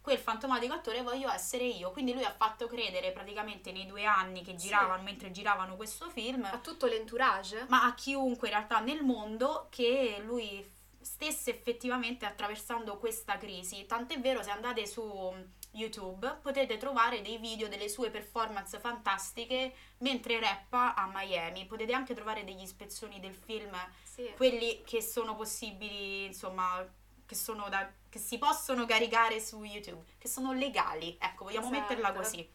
quel 0.00 0.18
fantomatico 0.18 0.72
attore 0.72 1.02
voglio 1.02 1.30
essere 1.30 1.64
io. 1.64 1.92
Quindi 1.92 2.12
lui 2.12 2.24
ha 2.24 2.32
fatto 2.32 2.66
credere 2.66 3.12
praticamente 3.12 3.70
nei 3.70 3.86
due 3.86 4.04
anni 4.04 4.42
che 4.42 4.58
Sì. 4.58 4.66
giravano, 4.68 5.02
mentre 5.02 5.30
giravano 5.30 5.76
questo 5.76 6.08
film, 6.10 6.44
a 6.44 6.58
tutto 6.58 6.86
l'entourage. 6.86 7.66
ma 7.68 7.84
a 7.84 7.94
chiunque 7.94 8.48
in 8.48 8.54
realtà 8.54 8.80
nel 8.80 9.02
mondo 9.04 9.66
che 9.70 10.20
lui 10.24 10.68
stesse 11.00 11.50
effettivamente 11.50 12.26
attraversando 12.26 12.98
questa 12.98 13.38
crisi. 13.38 13.86
Tant'è 13.86 14.18
vero, 14.20 14.42
se 14.42 14.50
andate 14.50 14.86
su 14.86 15.32
YouTube 15.72 16.38
potete 16.42 16.76
trovare 16.76 17.22
dei 17.22 17.38
video 17.38 17.68
delle 17.68 17.88
sue 17.88 18.10
performance 18.10 18.78
fantastiche 18.80 19.72
mentre 19.98 20.40
rappa 20.40 20.94
a 20.94 21.08
Miami. 21.12 21.66
Potete 21.66 21.92
anche 21.92 22.14
trovare 22.14 22.44
degli 22.44 22.66
spezzoni 22.66 23.20
del 23.20 23.34
film, 23.34 23.76
Sì. 24.02 24.32
quelli 24.36 24.82
che 24.84 25.00
sono 25.02 25.36
possibili, 25.36 26.24
insomma, 26.26 26.84
che 27.24 27.34
sono 27.34 27.68
da 27.68 27.90
che 28.08 28.18
si 28.18 28.38
possono 28.38 28.86
caricare 28.86 29.38
su 29.40 29.62
YouTube, 29.62 30.04
che 30.18 30.26
sono 30.26 30.52
legali. 30.52 31.16
Ecco, 31.20 31.44
vogliamo 31.44 31.66
Esatto. 31.68 31.80
metterla 31.80 32.12
così. 32.12 32.50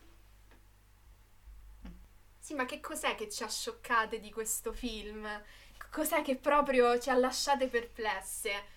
Sì, 2.39 2.53
ma 2.53 2.65
che 2.65 2.79
cos'è 2.79 3.15
che 3.15 3.29
ci 3.29 3.41
ha 3.43 3.49
scioccate 3.49 4.19
di 4.19 4.31
questo 4.31 4.71
film? 4.73 5.25
Cos'è 5.89 6.21
che 6.21 6.35
proprio 6.35 6.99
ci 6.99 7.09
ha 7.09 7.15
lasciate 7.15 7.67
perplesse? 7.69 8.73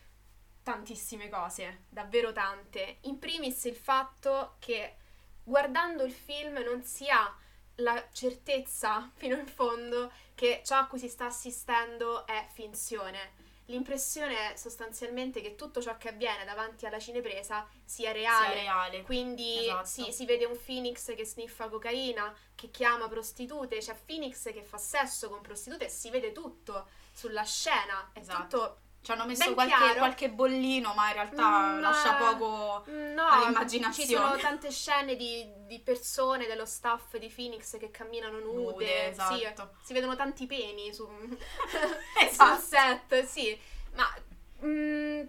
Tantissime 0.68 1.30
cose, 1.30 1.84
davvero 1.88 2.30
tante. 2.30 2.98
In 3.04 3.18
primis 3.18 3.64
il 3.64 3.74
fatto 3.74 4.56
che 4.58 4.96
guardando 5.42 6.04
il 6.04 6.12
film 6.12 6.58
non 6.58 6.82
si 6.82 7.08
ha 7.08 7.34
la 7.76 8.06
certezza 8.12 9.10
fino 9.16 9.34
in 9.38 9.46
fondo 9.46 10.12
che 10.34 10.60
ciò 10.66 10.76
a 10.76 10.86
cui 10.86 10.98
si 10.98 11.08
sta 11.08 11.24
assistendo 11.24 12.26
è 12.26 12.46
finzione. 12.52 13.46
L'impressione 13.68 14.52
è 14.52 14.56
sostanzialmente 14.58 15.40
che 15.40 15.54
tutto 15.54 15.80
ciò 15.80 15.96
che 15.96 16.10
avviene 16.10 16.44
davanti 16.44 16.84
alla 16.84 16.98
cinepresa 16.98 17.66
sia 17.86 18.12
reale. 18.12 18.52
Sia 18.52 18.62
reale. 18.62 19.02
Quindi 19.04 19.60
Esatto. 19.60 19.86
sì, 19.86 20.12
si 20.12 20.26
vede 20.26 20.44
un 20.44 20.58
Phoenix 20.62 21.14
che 21.14 21.24
sniffa 21.24 21.70
cocaina, 21.70 22.34
che 22.54 22.70
chiama 22.70 23.08
prostitute, 23.08 23.78
c'è 23.78 23.94
Phoenix 24.04 24.52
che 24.52 24.62
fa 24.62 24.76
sesso 24.76 25.30
con 25.30 25.40
prostitute 25.40 25.86
e 25.86 25.88
si 25.88 26.10
vede 26.10 26.32
tutto 26.32 26.88
sulla 27.10 27.44
scena. 27.44 28.10
È 28.12 28.18
Esatto. 28.18 28.42
tutto 28.42 28.80
Ci 29.08 29.14
hanno 29.14 29.24
messo 29.24 29.54
qualche, 29.54 29.94
qualche 29.96 30.28
bollino, 30.28 30.92
ma 30.92 31.06
in 31.08 31.12
realtà 31.14 31.72
Mm, 31.72 31.80
lascia 31.80 32.12
poco 32.16 32.84
No, 32.88 33.26
all'immaginazione. 33.26 34.06
ci 34.06 34.14
sono 34.14 34.36
tante 34.36 34.70
scene 34.70 35.16
di, 35.16 35.50
di 35.66 35.78
persone 35.80 36.46
dello 36.46 36.66
staff 36.66 37.16
di 37.16 37.28
Phoenix 37.34 37.78
che 37.78 37.90
camminano 37.90 38.38
nude, 38.38 38.70
Nude, 38.72 39.14
sì, 39.14 39.42
esatto. 39.42 39.76
si 39.82 39.94
vedono 39.94 40.14
tanti 40.14 40.44
peni 40.44 40.92
su, 40.92 41.08
Esatto. 42.20 42.54
sul 42.60 42.62
set, 42.68 43.24
sì, 43.24 43.58
ma 43.94 44.14
mm, 44.62 45.22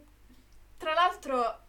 tra 0.77 0.93
l'altro 0.93 1.67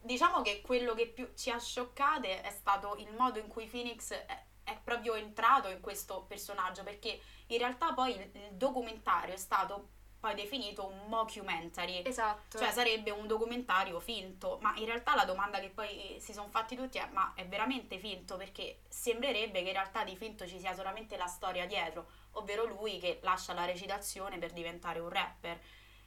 Diciamo 0.00 0.40
che 0.40 0.60
quello 0.60 0.94
che 0.94 1.08
più 1.08 1.32
ci 1.34 1.50
ha 1.50 1.58
scioccate 1.58 2.40
è 2.40 2.50
stato 2.50 2.94
il 2.98 3.12
modo 3.12 3.40
in 3.40 3.48
cui 3.48 3.66
Phoenix 3.66 4.12
è, 4.12 4.42
è 4.62 4.78
proprio 4.82 5.14
entrato 5.16 5.68
in 5.68 5.80
questo 5.80 6.22
personaggio, 6.28 6.84
perché 6.84 7.20
in 7.48 7.58
realtà 7.58 7.92
poi 7.92 8.12
il, 8.12 8.20
il 8.34 8.52
documentario 8.52 9.34
è 9.34 9.36
stato 9.36 9.88
poi 10.18 10.34
definito 10.34 10.86
un 10.86 11.08
mockumentary. 11.08 12.02
esatto, 12.04 12.58
Cioè 12.58 12.72
sarebbe 12.72 13.10
un 13.10 13.26
documentario 13.26 14.00
finto, 14.00 14.58
ma 14.60 14.74
in 14.76 14.86
realtà 14.86 15.14
la 15.14 15.24
domanda 15.24 15.60
che 15.60 15.68
poi 15.68 16.16
si 16.18 16.32
sono 16.32 16.48
fatti 16.48 16.74
tutti 16.76 16.98
è 16.98 17.08
ma 17.12 17.32
è 17.34 17.46
veramente 17.46 17.98
finto? 17.98 18.36
Perché 18.36 18.80
sembrerebbe 18.88 19.62
che 19.62 19.68
in 19.68 19.74
realtà 19.74 20.04
di 20.04 20.16
finto 20.16 20.46
ci 20.46 20.58
sia 20.58 20.74
solamente 20.74 21.16
la 21.16 21.26
storia 21.26 21.66
dietro, 21.66 22.06
ovvero 22.32 22.64
lui 22.64 22.98
che 22.98 23.20
lascia 23.22 23.52
la 23.52 23.64
recitazione 23.64 24.38
per 24.38 24.52
diventare 24.52 24.98
un 24.98 25.08
rapper. 25.08 25.60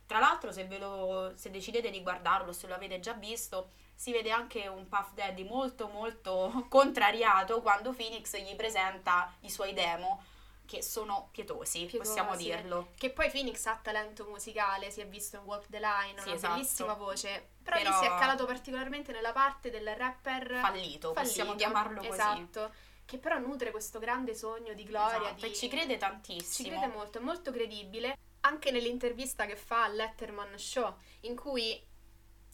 Tra 0.06 0.20
l'altro 0.20 0.52
se, 0.52 0.66
ve 0.66 0.80
lo, 0.80 1.34
se 1.36 1.52
decidete 1.52 1.92
di 1.92 2.02
guardarlo, 2.02 2.52
se 2.52 2.68
lo 2.68 2.74
avete 2.74 3.00
già 3.00 3.14
visto, 3.14 3.70
si 3.94 4.12
vede 4.12 4.32
anche 4.32 4.68
un 4.68 4.88
Puff 4.88 5.14
Daddy 5.14 5.44
molto 5.44 5.88
molto 5.88 6.66
contrariato 6.68 7.62
quando 7.62 7.92
Phoenix 7.94 8.36
gli 8.38 8.56
presenta 8.56 9.32
i 9.42 9.50
suoi 9.50 9.74
demo, 9.74 10.24
che 10.70 10.84
sono 10.84 11.30
pietosi, 11.32 11.86
Pietosi. 11.86 11.98
possiamo 11.98 12.36
dirlo. 12.36 12.90
che 12.96 13.10
poi 13.10 13.32
Phoenix 13.32 13.66
ha 13.66 13.80
talento 13.82 14.26
musicale, 14.26 14.92
si 14.92 15.02
è 15.02 15.08
visto 15.08 15.38
in 15.38 15.42
Walk 15.44 15.66
the 15.68 15.80
Line, 15.80 16.22
Sì, 16.22 16.28
una 16.28 16.36
esatto. 16.36 16.54
bellissima 16.54 16.94
voce, 16.94 17.50
però, 17.64 17.78
Però- 17.78 17.90
lì 17.90 17.96
si 17.98 18.06
è 18.06 18.08
calato 18.20 18.46
particolarmente 18.46 19.12
nella 19.12 19.32
parte 19.32 19.72
del 19.72 19.88
rapper 19.96 20.60
Fallito, 20.60 21.14
possiamo 21.14 21.52
fallito, 21.54 21.56
chiamarlo 21.56 21.98
così. 22.02 22.10
Esatto, 22.12 22.72
che 23.06 23.18
però 23.18 23.40
nutre 23.40 23.72
questo 23.72 23.98
grande 23.98 24.36
sogno 24.36 24.74
di 24.76 24.84
gloria, 24.84 25.30
Esatto, 25.30 25.46
di... 25.48 25.52
e 25.52 25.56
ci 25.56 25.68
crede 25.68 25.94
Ci 25.94 26.00
tantissimo. 26.00 26.70
crede 26.70 26.94
molto, 26.94 27.18
è 27.18 27.22
molto 27.22 27.52
credibile. 27.52 28.16
Anche 28.42 28.70
nell'intervista 28.70 29.46
che 29.48 29.56
fa 29.56 29.86
al 29.86 29.96
Letterman 29.96 30.56
Show, 30.56 30.96
in 31.22 31.36
cui 31.36 31.84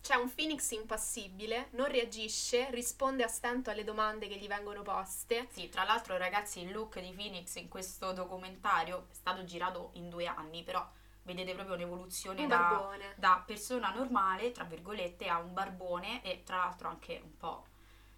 c'è 0.06 0.14
un 0.14 0.32
Phoenix 0.32 0.70
impassibile, 0.70 1.70
non 1.72 1.88
reagisce, 1.88 2.70
risponde 2.70 3.24
a 3.24 3.28
stento 3.28 3.72
alle 3.72 3.84
domande 3.84 4.28
che 4.28 4.38
gli 4.38 4.48
vengono 4.48 4.84
poste. 4.84 5.48
Sì, 5.50 5.68
tra 5.68 5.84
l'altro 5.84 6.16
ragazzi 6.16 6.62
il 6.62 6.72
look 6.72 7.00
di 7.00 7.12
Phoenix 7.12 7.56
in 7.56 7.70
questo 7.70 8.14
documentario 8.14 9.08
è 9.10 9.16
stato 9.16 9.44
girato 9.46 9.90
in 9.94 10.10
due 10.10 10.28
anni, 10.28 10.62
però 10.62 10.88
vedete 11.24 11.56
proprio 11.56 11.74
un'evoluzione 11.74 12.44
Un 12.44 12.48
da, 12.48 12.88
da 13.16 13.42
persona 13.44 13.90
normale, 13.90 14.52
tra 14.52 14.64
virgolette, 14.64 15.28
a 15.28 15.40
un 15.40 15.54
barbone 15.54 16.24
e 16.24 16.44
tra 16.44 16.58
l'altro 16.58 16.88
anche 16.88 17.20
un 17.24 17.36
po' 17.36 17.66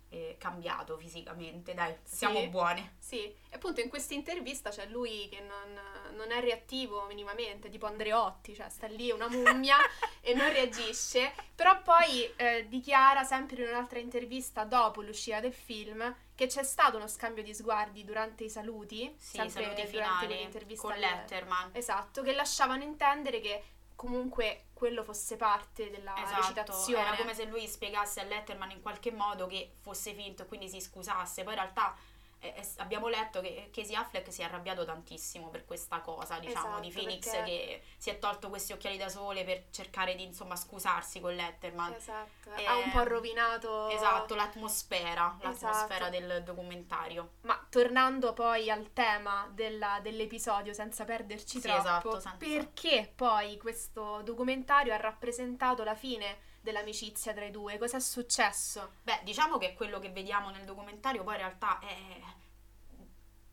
eh, 0.09 0.35
cambiato 0.39 0.97
fisicamente, 0.97 1.73
dai, 1.73 1.95
siamo 2.03 2.39
Sì. 2.39 2.47
buone. 2.47 2.95
Sì, 2.99 3.23
e 3.23 3.55
appunto 3.55 3.81
in 3.81 3.89
questa 3.89 4.13
intervista 4.13 4.69
c'è 4.69 4.85
lui 4.87 5.27
che 5.29 5.41
non, 5.41 5.79
non 6.15 6.31
è 6.31 6.39
reattivo 6.39 7.05
minimamente, 7.05 7.69
tipo 7.69 7.85
Andreotti, 7.85 8.55
cioè 8.55 8.69
sta 8.69 8.87
lì 8.87 9.11
una 9.11 9.27
mummia 9.27 9.77
e 10.21 10.33
non 10.33 10.51
reagisce, 10.51 11.33
però 11.55 11.81
poi 11.81 12.31
eh, 12.35 12.67
dichiara 12.67 13.23
sempre 13.23 13.63
in 13.63 13.69
un'altra 13.69 13.99
intervista 13.99 14.63
dopo 14.63 15.01
l'uscita 15.01 15.39
del 15.39 15.53
film 15.53 16.15
che 16.35 16.45
c'è 16.47 16.63
stato 16.63 16.97
uno 16.97 17.07
scambio 17.07 17.41
di 17.43 17.53
sguardi 17.53 18.03
durante 18.03 18.43
i 18.43 18.49
saluti, 18.49 19.13
Sì, 19.17 19.37
sempre 19.37 19.63
saluti 19.63 19.91
durante 19.91 20.25
finali 20.27 20.37
l'intervista 20.37 20.87
con 20.87 20.97
Letterman. 20.97 21.69
Esatto, 21.73 22.21
che 22.21 22.33
lasciavano 22.33 22.83
intendere 22.83 23.39
che 23.39 23.63
comunque 23.97 24.67
quello 24.73 25.03
fosse 25.03 25.37
parte 25.37 25.89
della 25.89 26.13
esatto, 26.15 26.41
recitazione. 26.41 27.07
Era 27.07 27.17
come 27.17 27.33
se 27.33 27.45
lui 27.45 27.67
spiegasse 27.67 28.21
a 28.21 28.23
Letterman 28.23 28.69
in 28.69 28.81
qualche 28.81 29.11
modo 29.11 29.47
che 29.47 29.73
fosse 29.81 30.13
finto 30.13 30.43
e 30.43 30.45
quindi 30.45 30.69
si 30.69 30.79
scusasse. 30.79 31.43
Poi 31.43 31.53
in 31.53 31.59
realtà 31.59 31.95
eh, 32.39 32.67
abbiamo 32.77 33.07
letto 33.07 33.41
che 33.41 33.69
Casey 33.73 33.95
Affleck 33.95 34.31
si 34.31 34.41
è 34.41 34.45
arrabbiato 34.45 34.85
tantissimo 34.85 35.49
per 35.49 35.65
questa 35.65 36.01
cosa, 36.01 36.39
diciamo, 36.39 36.77
esatto, 36.77 36.81
di 36.81 36.91
Phoenix 36.91 37.29
perché... 37.29 37.43
che 37.45 37.83
si 37.97 38.09
è 38.09 38.19
tolto 38.19 38.49
questi 38.49 38.73
occhiali 38.73 38.97
da 38.97 39.09
sole 39.09 39.43
per 39.43 39.65
cercare 39.71 40.15
di, 40.15 40.23
insomma, 40.23 40.55
scusarsi 40.55 41.19
con 41.19 41.33
Letterman. 41.33 41.93
Esatto, 41.93 42.53
e... 42.55 42.65
ha 42.65 42.75
un 42.77 42.91
po' 42.91 43.03
rovinato... 43.03 43.89
Esatto, 43.89 44.35
l'atmosfera, 44.35 45.37
l'atmosfera 45.41 46.09
esatto. 46.09 46.27
del 46.27 46.43
documentario. 46.43 47.31
Ma 47.41 47.65
tornando 47.69 48.33
poi 48.33 48.69
al 48.69 48.93
tema 48.93 49.49
della, 49.51 49.99
dell'episodio, 50.01 50.73
senza 50.73 51.05
perderci 51.05 51.59
sì, 51.59 51.67
troppo, 51.67 51.79
esatto, 51.79 52.19
senza... 52.19 52.37
perché 52.37 53.11
poi 53.15 53.57
questo 53.57 54.21
documentario 54.21 54.93
ha 54.93 54.97
rappresentato 54.97 55.83
la 55.83 55.95
fine 55.95 56.46
dell'amicizia 56.67 57.33
tra 57.33 57.45
i 57.45 57.51
due? 57.51 57.77
Cos'è 57.77 57.99
successo? 57.99 58.95
Beh, 59.03 59.21
diciamo 59.23 59.57
che 59.57 59.73
quello 59.73 59.99
che 59.99 60.09
vediamo 60.09 60.49
nel 60.49 60.65
documentario 60.65 61.23
poi 61.23 61.35
in 61.35 61.39
realtà 61.39 61.79
è, 61.79 62.19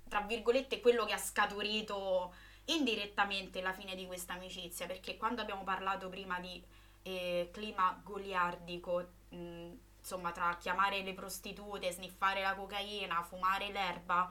tra 0.09 0.21
virgolette, 0.23 0.81
quello 0.81 1.05
che 1.05 1.13
ha 1.13 1.19
scaturito 1.19 2.35
indirettamente 2.67 3.61
la 3.61 3.73
fine 3.73 3.95
di 3.95 4.07
questa 4.07 4.33
amicizia, 4.33 4.87
perché 4.87 5.17
quando 5.17 5.43
abbiamo 5.43 5.63
parlato 5.63 6.09
prima 6.09 6.41
di 6.41 6.61
eh, 7.03 7.51
clima 7.53 8.01
goliardico, 8.03 9.07
mh, 9.29 9.71
insomma, 9.99 10.33
tra 10.33 10.57
chiamare 10.57 11.03
le 11.03 11.15
prostitute, 11.15 11.93
sniffare 11.93 12.43
la 12.43 12.55
cocaina, 12.55 13.23
fumare 13.23 13.71
l'erba, 13.71 14.29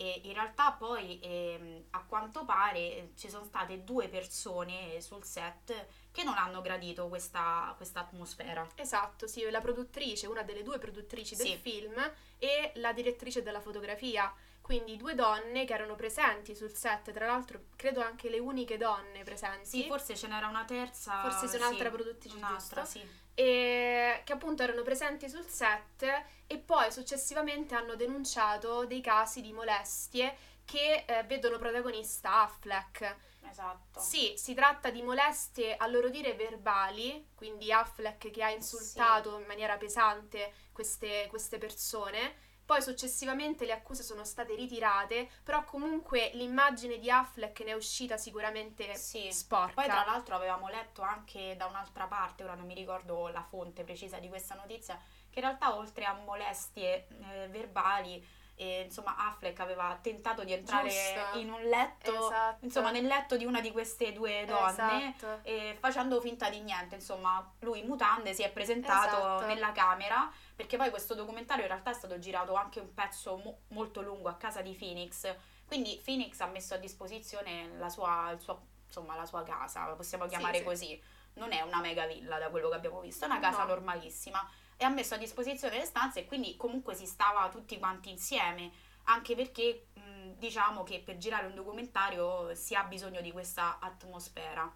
e 0.00 0.22
in 0.24 0.32
realtà 0.32 0.72
poi 0.72 1.20
eh, 1.20 1.84
a 1.90 2.02
quanto 2.06 2.46
pare 2.46 3.10
ci 3.16 3.28
sono 3.28 3.44
state 3.44 3.84
due 3.84 4.08
persone 4.08 4.98
sul 5.02 5.22
set 5.24 5.88
che 6.10 6.22
non 6.22 6.38
hanno 6.38 6.62
gradito 6.62 7.08
questa 7.08 7.76
atmosfera. 7.92 8.66
Esatto, 8.76 9.26
sì, 9.26 9.48
la 9.50 9.60
produttrice, 9.60 10.26
una 10.26 10.42
delle 10.42 10.62
due 10.62 10.78
produttrici 10.78 11.36
del 11.36 11.48
sì. 11.48 11.56
film 11.56 12.12
e 12.38 12.72
la 12.76 12.94
direttrice 12.94 13.42
della 13.42 13.60
fotografia. 13.60 14.32
Quindi 14.62 14.96
due 14.96 15.14
donne 15.14 15.66
che 15.66 15.74
erano 15.74 15.96
presenti 15.96 16.54
sul 16.54 16.72
set, 16.72 17.12
tra 17.12 17.26
l'altro 17.26 17.64
credo 17.76 18.00
anche 18.00 18.30
le 18.30 18.38
uniche 18.38 18.78
donne 18.78 19.22
presenti. 19.22 19.66
Sì, 19.66 19.86
forse 19.86 20.16
ce 20.16 20.28
n'era 20.28 20.46
una 20.46 20.64
terza. 20.64 21.20
Forse 21.28 21.46
c'è 21.46 21.56
un'altra 21.62 21.90
sì, 21.90 21.94
produttrice, 21.94 22.36
un'altra, 22.36 22.82
giusto? 22.82 22.98
Sì. 22.98 23.08
E 23.40 24.20
che 24.22 24.34
appunto 24.34 24.62
erano 24.62 24.82
presenti 24.82 25.26
sul 25.30 25.46
set 25.46 26.24
e 26.46 26.58
poi 26.58 26.92
successivamente 26.92 27.74
hanno 27.74 27.94
denunciato 27.94 28.84
dei 28.84 29.00
casi 29.00 29.40
di 29.40 29.50
molestie 29.54 30.36
che 30.66 31.04
eh, 31.06 31.22
vedono 31.22 31.56
protagonista 31.56 32.42
Affleck. 32.42 33.16
Esatto. 33.48 33.98
Sì, 33.98 34.34
si 34.36 34.52
tratta 34.52 34.90
di 34.90 35.00
molestie 35.00 35.74
a 35.74 35.86
loro 35.86 36.10
dire 36.10 36.34
verbali, 36.34 37.30
quindi 37.34 37.72
Affleck 37.72 38.30
che 38.30 38.42
ha 38.42 38.50
insultato 38.50 39.34
sì. 39.34 39.40
in 39.40 39.46
maniera 39.46 39.78
pesante 39.78 40.52
queste, 40.70 41.26
queste 41.30 41.56
persone. 41.56 42.34
Poi 42.70 42.82
successivamente 42.82 43.64
le 43.64 43.72
accuse 43.72 44.04
sono 44.04 44.22
state 44.22 44.54
ritirate, 44.54 45.28
però 45.42 45.64
comunque 45.64 46.30
l'immagine 46.34 47.00
di 47.00 47.10
Affleck 47.10 47.62
ne 47.62 47.72
è 47.72 47.74
uscita 47.74 48.16
sicuramente 48.16 48.94
sì. 48.94 49.26
sporca. 49.32 49.72
Poi 49.72 49.86
tra 49.86 50.04
l'altro 50.04 50.36
avevamo 50.36 50.68
letto 50.68 51.02
anche 51.02 51.56
da 51.56 51.66
un'altra 51.66 52.06
parte, 52.06 52.44
ora 52.44 52.54
non 52.54 52.66
mi 52.66 52.74
ricordo 52.74 53.26
la 53.26 53.42
fonte 53.42 53.82
precisa 53.82 54.20
di 54.20 54.28
questa 54.28 54.54
notizia, 54.54 54.96
che 55.28 55.40
in 55.40 55.46
realtà 55.46 55.74
oltre 55.74 56.04
a 56.04 56.12
molestie 56.12 57.08
eh, 57.08 57.48
verbali 57.48 58.24
e 58.54 58.82
insomma 58.82 59.16
Affleck 59.16 59.58
aveva 59.58 59.98
tentato 60.00 60.44
di 60.44 60.52
entrare 60.52 60.90
Giusto. 60.90 61.38
in 61.38 61.50
un 61.50 61.62
letto, 61.62 62.28
esatto. 62.28 62.64
insomma 62.66 62.90
nel 62.90 63.06
letto 63.06 63.38
di 63.38 63.46
una 63.46 63.62
di 63.62 63.72
queste 63.72 64.12
due 64.12 64.44
donne 64.46 65.14
esatto. 65.16 65.40
facendo 65.80 66.20
finta 66.20 66.48
di 66.50 66.60
niente, 66.60 66.94
insomma 66.96 67.52
lui 67.60 67.80
in 67.80 67.86
mutande 67.86 68.34
si 68.34 68.42
è 68.42 68.50
presentato 68.50 69.16
esatto. 69.16 69.46
nella 69.46 69.72
camera 69.72 70.30
perché 70.60 70.76
poi 70.76 70.90
questo 70.90 71.14
documentario 71.14 71.62
in 71.62 71.70
realtà 71.70 71.88
è 71.88 71.94
stato 71.94 72.18
girato 72.18 72.52
anche 72.52 72.80
un 72.80 72.92
pezzo 72.92 73.38
mo- 73.38 73.60
molto 73.68 74.02
lungo 74.02 74.28
a 74.28 74.34
casa 74.34 74.60
di 74.60 74.74
Phoenix, 74.74 75.34
quindi 75.64 75.98
Phoenix 76.04 76.38
ha 76.40 76.46
messo 76.48 76.74
a 76.74 76.76
disposizione 76.76 77.70
la 77.78 77.88
sua, 77.88 78.36
suo, 78.38 78.60
insomma, 78.84 79.16
la 79.16 79.24
sua 79.24 79.42
casa, 79.42 79.86
la 79.86 79.94
possiamo 79.94 80.26
chiamare 80.26 80.58
sì, 80.58 80.64
così. 80.64 80.86
Sì. 80.86 81.02
Non 81.34 81.52
è 81.52 81.62
una 81.62 81.80
mega 81.80 82.04
villa 82.06 82.38
da 82.38 82.50
quello 82.50 82.68
che 82.68 82.74
abbiamo 82.74 83.00
visto, 83.00 83.24
è 83.24 83.28
una 83.28 83.38
casa 83.38 83.62
no. 83.62 83.68
normalissima 83.68 84.46
e 84.76 84.84
ha 84.84 84.90
messo 84.90 85.14
a 85.14 85.16
disposizione 85.16 85.78
le 85.78 85.86
stanze 85.86 86.20
e 86.20 86.26
quindi 86.26 86.54
comunque 86.58 86.94
si 86.94 87.06
stava 87.06 87.48
tutti 87.48 87.78
quanti 87.78 88.10
insieme, 88.10 88.70
anche 89.04 89.34
perché 89.34 89.86
mh, 89.94 90.32
diciamo 90.32 90.82
che 90.82 91.00
per 91.00 91.16
girare 91.16 91.46
un 91.46 91.54
documentario 91.54 92.54
si 92.54 92.74
ha 92.74 92.82
bisogno 92.84 93.22
di 93.22 93.32
questa 93.32 93.78
atmosfera. 93.80 94.70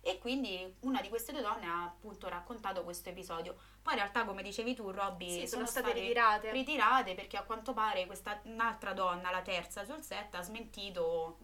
E 0.00 0.18
quindi 0.18 0.76
una 0.80 1.00
di 1.00 1.08
queste 1.08 1.32
due 1.32 1.42
donne 1.42 1.66
ha 1.66 1.84
appunto 1.84 2.28
raccontato 2.28 2.84
questo 2.84 3.08
episodio. 3.08 3.56
Poi 3.82 3.94
in 3.94 4.00
realtà, 4.00 4.24
come 4.24 4.42
dicevi 4.42 4.74
tu, 4.74 4.90
Robby, 4.90 5.28
sì, 5.28 5.46
sono, 5.46 5.66
sono 5.66 5.66
state, 5.66 5.92
ritirate. 5.92 6.50
ritirate 6.52 7.14
perché 7.14 7.36
a 7.36 7.42
quanto 7.42 7.72
pare 7.72 8.06
questa 8.06 8.40
un'altra 8.44 8.92
donna, 8.92 9.30
la 9.30 9.42
terza 9.42 9.84
sul 9.84 10.02
set, 10.02 10.34
ha 10.34 10.42
smentito 10.42 11.38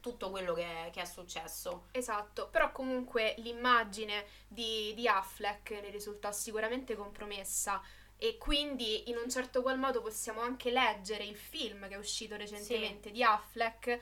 tutto 0.00 0.30
quello 0.30 0.54
che 0.54 0.86
è, 0.86 0.90
che 0.90 1.02
è, 1.02 1.04
successo. 1.04 1.86
Esatto, 1.92 2.48
però 2.48 2.72
comunque 2.72 3.34
l'immagine 3.38 4.24
di, 4.48 4.92
di 4.94 5.06
Affleck 5.06 5.70
ne 5.70 5.90
risulta 5.90 6.32
sicuramente 6.32 6.96
compromessa 6.96 7.82
e 8.16 8.36
quindi 8.38 9.08
in 9.08 9.16
un 9.16 9.30
certo 9.30 9.62
qual 9.62 9.78
modo 9.78 10.02
possiamo 10.02 10.40
anche 10.40 10.70
leggere 10.70 11.24
il 11.24 11.36
film 11.36 11.88
che 11.88 11.94
è 11.94 11.98
uscito 11.98 12.36
recentemente 12.36 13.08
sì. 13.08 13.14
di 13.14 13.22
Affleck 13.22 14.00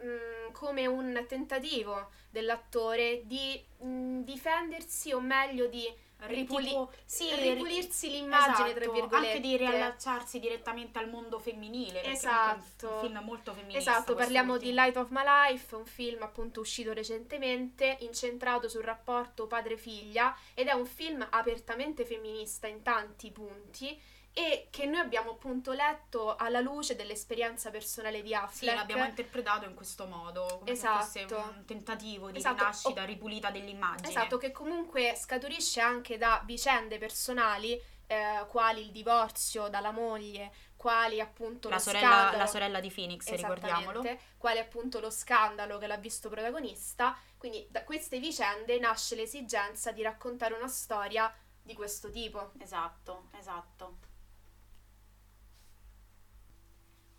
mh, 0.00 0.06
mm, 0.06 0.52
come 0.52 0.86
un 0.86 1.24
tentativo 1.28 2.10
dell'attore 2.30 3.22
di 3.24 3.62
mh, 3.78 3.88
mm, 3.88 4.20
difendersi 4.22 5.12
o 5.12 5.20
meglio 5.20 5.66
di 5.66 6.08
Ripuli- 6.26 6.66
tipo, 6.66 6.92
sì, 7.04 7.34
ripulirsi 7.34 8.10
l'immagine, 8.10 8.68
esatto, 8.68 8.80
tra 8.80 8.92
virgolette. 8.92 9.26
Anche 9.28 9.40
di 9.40 9.56
riallacciarsi 9.56 10.38
direttamente 10.38 10.98
al 10.98 11.08
mondo 11.08 11.38
femminile. 11.38 12.04
Esatto. 12.04 12.88
È 12.88 12.92
un 12.92 13.00
film 13.00 13.24
molto 13.24 13.54
femminile. 13.54 13.78
Esatto, 13.78 14.14
parliamo 14.14 14.52
ultimo. 14.52 14.70
di 14.70 14.76
Light 14.76 14.96
of 14.96 15.08
My 15.10 15.22
Life, 15.24 15.74
un 15.74 15.86
film 15.86 16.22
appunto 16.22 16.60
uscito 16.60 16.92
recentemente, 16.92 17.96
incentrato 18.00 18.68
sul 18.68 18.82
rapporto 18.82 19.46
padre-figlia 19.46 20.36
ed 20.52 20.66
è 20.66 20.72
un 20.72 20.86
film 20.86 21.26
apertamente 21.30 22.04
femminista 22.04 22.66
in 22.66 22.82
tanti 22.82 23.30
punti 23.30 23.98
e 24.32 24.68
che 24.70 24.86
noi 24.86 25.00
abbiamo 25.00 25.32
appunto 25.32 25.72
letto 25.72 26.36
alla 26.36 26.60
luce 26.60 26.94
dell'esperienza 26.94 27.70
personale 27.70 28.22
di 28.22 28.34
Affleck. 28.34 28.72
Sì, 28.72 28.78
l'abbiamo 28.78 29.04
interpretato 29.04 29.66
in 29.66 29.74
questo 29.74 30.06
modo, 30.06 30.58
come 30.60 30.70
esatto. 30.70 31.04
se 31.04 31.26
fosse 31.26 31.34
un 31.34 31.64
tentativo 31.64 32.30
di 32.30 32.38
esatto. 32.38 32.58
rinascita, 32.58 33.02
o... 33.02 33.06
ripulita 33.06 33.50
dell'immagine. 33.50 34.08
Esatto, 34.08 34.38
che 34.38 34.52
comunque 34.52 35.14
scaturisce 35.16 35.80
anche 35.80 36.16
da 36.16 36.42
vicende 36.44 36.98
personali 36.98 37.80
eh, 38.06 38.44
quali 38.48 38.82
il 38.82 38.90
divorzio 38.90 39.68
dalla 39.68 39.90
moglie, 39.90 40.52
quali 40.76 41.20
appunto 41.20 41.68
la 41.68 41.76
lo 41.76 41.80
sorella, 41.80 42.08
scandalo, 42.08 42.36
la 42.38 42.46
sorella 42.46 42.80
di 42.80 42.90
Phoenix, 42.90 43.30
ricordiamolo. 43.30 44.18
Quali 44.36 44.58
appunto 44.58 45.00
lo 45.00 45.10
scandalo 45.10 45.78
che 45.78 45.86
l'ha 45.86 45.96
visto 45.96 46.28
protagonista. 46.28 47.16
Quindi 47.36 47.66
da 47.70 47.84
queste 47.84 48.18
vicende 48.18 48.78
nasce 48.78 49.14
l'esigenza 49.14 49.92
di 49.92 50.02
raccontare 50.02 50.54
una 50.54 50.68
storia 50.68 51.32
di 51.62 51.74
questo 51.74 52.10
tipo. 52.10 52.52
Esatto, 52.58 53.28
esatto. 53.38 54.08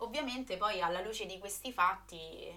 Ovviamente 0.02 0.56
poi 0.56 0.80
alla 0.80 1.00
luce 1.00 1.26
di 1.26 1.38
questi 1.38 1.72
fatti 1.72 2.52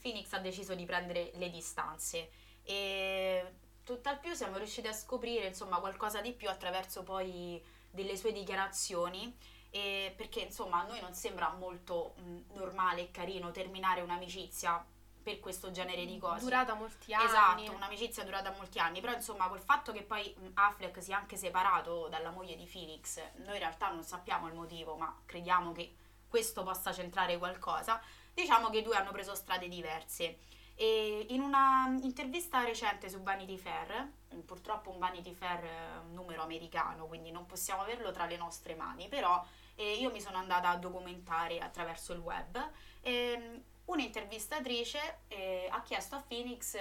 Phoenix 0.00 0.32
ha 0.32 0.38
deciso 0.38 0.74
di 0.74 0.84
prendere 0.86 1.30
le 1.34 1.50
distanze 1.50 2.30
e 2.62 3.52
tutt'al 3.84 4.18
più 4.18 4.32
siamo 4.32 4.56
riusciti 4.56 4.88
a 4.88 4.92
scoprire 4.92 5.46
insomma 5.46 5.78
qualcosa 5.78 6.20
di 6.20 6.32
più 6.32 6.48
attraverso 6.48 7.02
poi 7.02 7.62
delle 7.90 8.16
sue 8.16 8.32
dichiarazioni 8.32 9.36
perché 9.70 10.40
insomma 10.40 10.80
a 10.80 10.86
noi 10.86 11.00
non 11.02 11.12
sembra 11.12 11.50
molto 11.50 12.14
mh, 12.16 12.54
normale 12.54 13.02
e 13.02 13.10
carino 13.10 13.50
terminare 13.50 14.00
un'amicizia 14.00 14.82
per 15.22 15.38
questo 15.40 15.70
genere 15.70 16.06
di 16.06 16.18
cose. 16.18 16.44
Durata 16.44 16.74
molti 16.74 17.12
anni. 17.12 17.24
Esatto, 17.26 17.72
un'amicizia 17.72 18.24
durata 18.24 18.52
molti 18.52 18.78
anni, 18.78 19.00
però 19.00 19.12
insomma 19.12 19.48
col 19.48 19.60
fatto 19.60 19.92
che 19.92 20.02
poi 20.02 20.34
Affleck 20.54 21.02
sia 21.02 21.18
anche 21.18 21.36
separato 21.36 22.06
dalla 22.08 22.30
moglie 22.30 22.54
di 22.54 22.64
Phoenix, 22.64 23.20
noi 23.38 23.54
in 23.54 23.58
realtà 23.58 23.90
non 23.90 24.04
sappiamo 24.04 24.46
il 24.46 24.54
motivo, 24.54 24.96
ma 24.96 25.14
crediamo 25.26 25.72
che 25.72 25.94
questo 26.36 26.62
possa 26.62 26.92
centrare 26.92 27.38
qualcosa, 27.38 27.98
diciamo 28.34 28.68
che 28.68 28.78
i 28.78 28.82
due 28.82 28.94
hanno 28.94 29.10
preso 29.10 29.34
strade 29.34 29.68
diverse. 29.68 30.36
E 30.74 31.24
in 31.30 31.40
una 31.40 31.96
intervista 32.02 32.62
recente 32.62 33.08
su 33.08 33.22
Vanity 33.22 33.56
Fair, 33.56 34.06
purtroppo 34.44 34.90
un 34.90 34.98
Vanity 34.98 35.32
Fair 35.32 35.64
eh, 35.64 36.00
numero 36.12 36.42
americano, 36.42 37.06
quindi 37.06 37.30
non 37.30 37.46
possiamo 37.46 37.80
averlo 37.80 38.10
tra 38.10 38.26
le 38.26 38.36
nostre 38.36 38.74
mani, 38.74 39.08
però 39.08 39.42
eh, 39.76 39.94
io 39.94 40.10
mi 40.10 40.20
sono 40.20 40.36
andata 40.36 40.68
a 40.68 40.76
documentare 40.76 41.58
attraverso 41.60 42.12
il 42.12 42.18
web. 42.18 42.70
E, 43.00 43.62
un'intervistatrice 43.86 45.20
eh, 45.28 45.68
ha 45.70 45.80
chiesto 45.80 46.16
a 46.16 46.20
Phoenix 46.26 46.74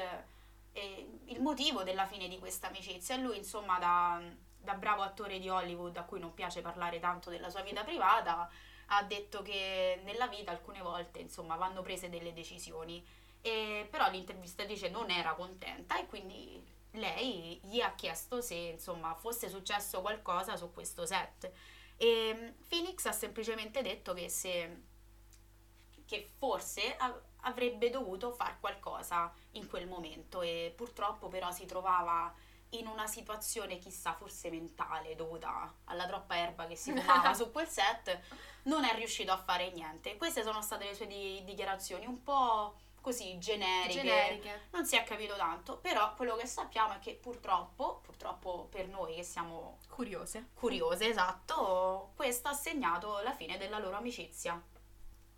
eh, 0.73 1.19
il 1.27 1.39
motivo 1.39 1.83
della 1.83 2.07
fine 2.07 2.27
di 2.27 2.39
questa 2.39 2.67
amicizia 2.67 3.15
e 3.15 3.19
lui, 3.19 3.37
insomma, 3.37 3.79
da, 3.79 4.21
da 4.57 4.73
bravo 4.73 5.01
attore 5.01 5.39
di 5.39 5.47
Hollywood 5.47 5.95
a 5.95 6.03
cui 6.03 6.19
non 6.19 6.33
piace 6.33 6.59
parlare 6.59 6.99
tanto 6.99 7.29
della 7.29 7.49
sua 7.49 7.61
vita 7.61 7.85
privata, 7.85 8.49
ha 8.87 9.03
detto 9.03 9.41
che 9.41 10.01
nella 10.03 10.27
vita 10.27 10.51
alcune 10.51 10.81
volte 10.81 11.19
insomma 11.19 11.55
vanno 11.55 11.81
prese 11.81 12.09
delle 12.09 12.33
decisioni 12.33 13.03
E, 13.41 13.87
però 13.91 14.09
l'intervistatrice 14.09 14.89
non 14.89 15.11
era 15.11 15.35
contenta 15.35 15.99
e 15.99 16.07
quindi 16.07 16.63
lei 16.91 17.59
gli 17.63 17.79
ha 17.79 17.93
chiesto 17.93 18.41
se 18.41 18.55
insomma 18.55 19.13
fosse 19.13 19.49
successo 19.49 20.01
qualcosa 20.01 20.55
su 20.57 20.71
questo 20.73 21.05
set. 21.05 21.51
E 21.97 22.55
Phoenix 22.67 23.05
ha 23.05 23.11
semplicemente 23.11 23.81
detto 23.83 24.13
che 24.13 24.29
se 24.29 24.81
che 26.05 26.31
forse 26.37 26.97
avrebbe 27.41 27.89
dovuto 27.89 28.31
fare 28.31 28.57
qualcosa 28.59 29.31
in 29.51 29.67
quel 29.67 29.87
momento 29.87 30.41
e 30.41 30.73
purtroppo 30.75 31.27
però 31.27 31.51
si 31.51 31.65
trovava 31.65 32.33
in 32.69 32.87
una 32.87 33.07
situazione 33.07 33.77
chissà 33.77 34.13
forse 34.13 34.49
mentale 34.49 35.15
dovuta 35.15 35.73
alla 35.85 36.05
troppa 36.07 36.37
erba 36.37 36.67
che 36.67 36.75
si 36.75 36.91
fumava 36.91 37.33
su 37.35 37.51
quel 37.51 37.67
set 37.67 38.19
non 38.63 38.83
è 38.83 38.93
riuscito 38.95 39.31
a 39.31 39.37
fare 39.37 39.71
niente. 39.71 40.17
Queste 40.17 40.43
sono 40.43 40.61
state 40.61 40.85
le 40.85 40.95
sue 40.95 41.07
di- 41.07 41.43
dichiarazioni 41.45 42.05
un 42.05 42.21
po' 42.23 42.75
così 43.05 43.37
generiche. 43.37 44.01
generiche. 44.01 44.61
Non 44.71 44.83
si 44.83 44.95
è 44.95 45.03
capito 45.03 45.35
tanto 45.35 45.77
però 45.77 46.15
quello 46.15 46.35
che 46.35 46.47
sappiamo 46.47 46.93
è 46.93 46.99
che 46.99 47.13
purtroppo 47.13 48.01
purtroppo 48.03 48.67
per 48.71 48.87
noi 48.87 49.13
che 49.13 49.23
siamo 49.23 49.77
curiose. 49.89 50.47
curiose 50.55 51.09
esatto 51.09 52.13
questo 52.15 52.47
ha 52.47 52.53
segnato 52.53 53.19
la 53.19 53.31
fine 53.31 53.59
della 53.59 53.77
loro 53.77 53.95
amicizia 53.97 54.59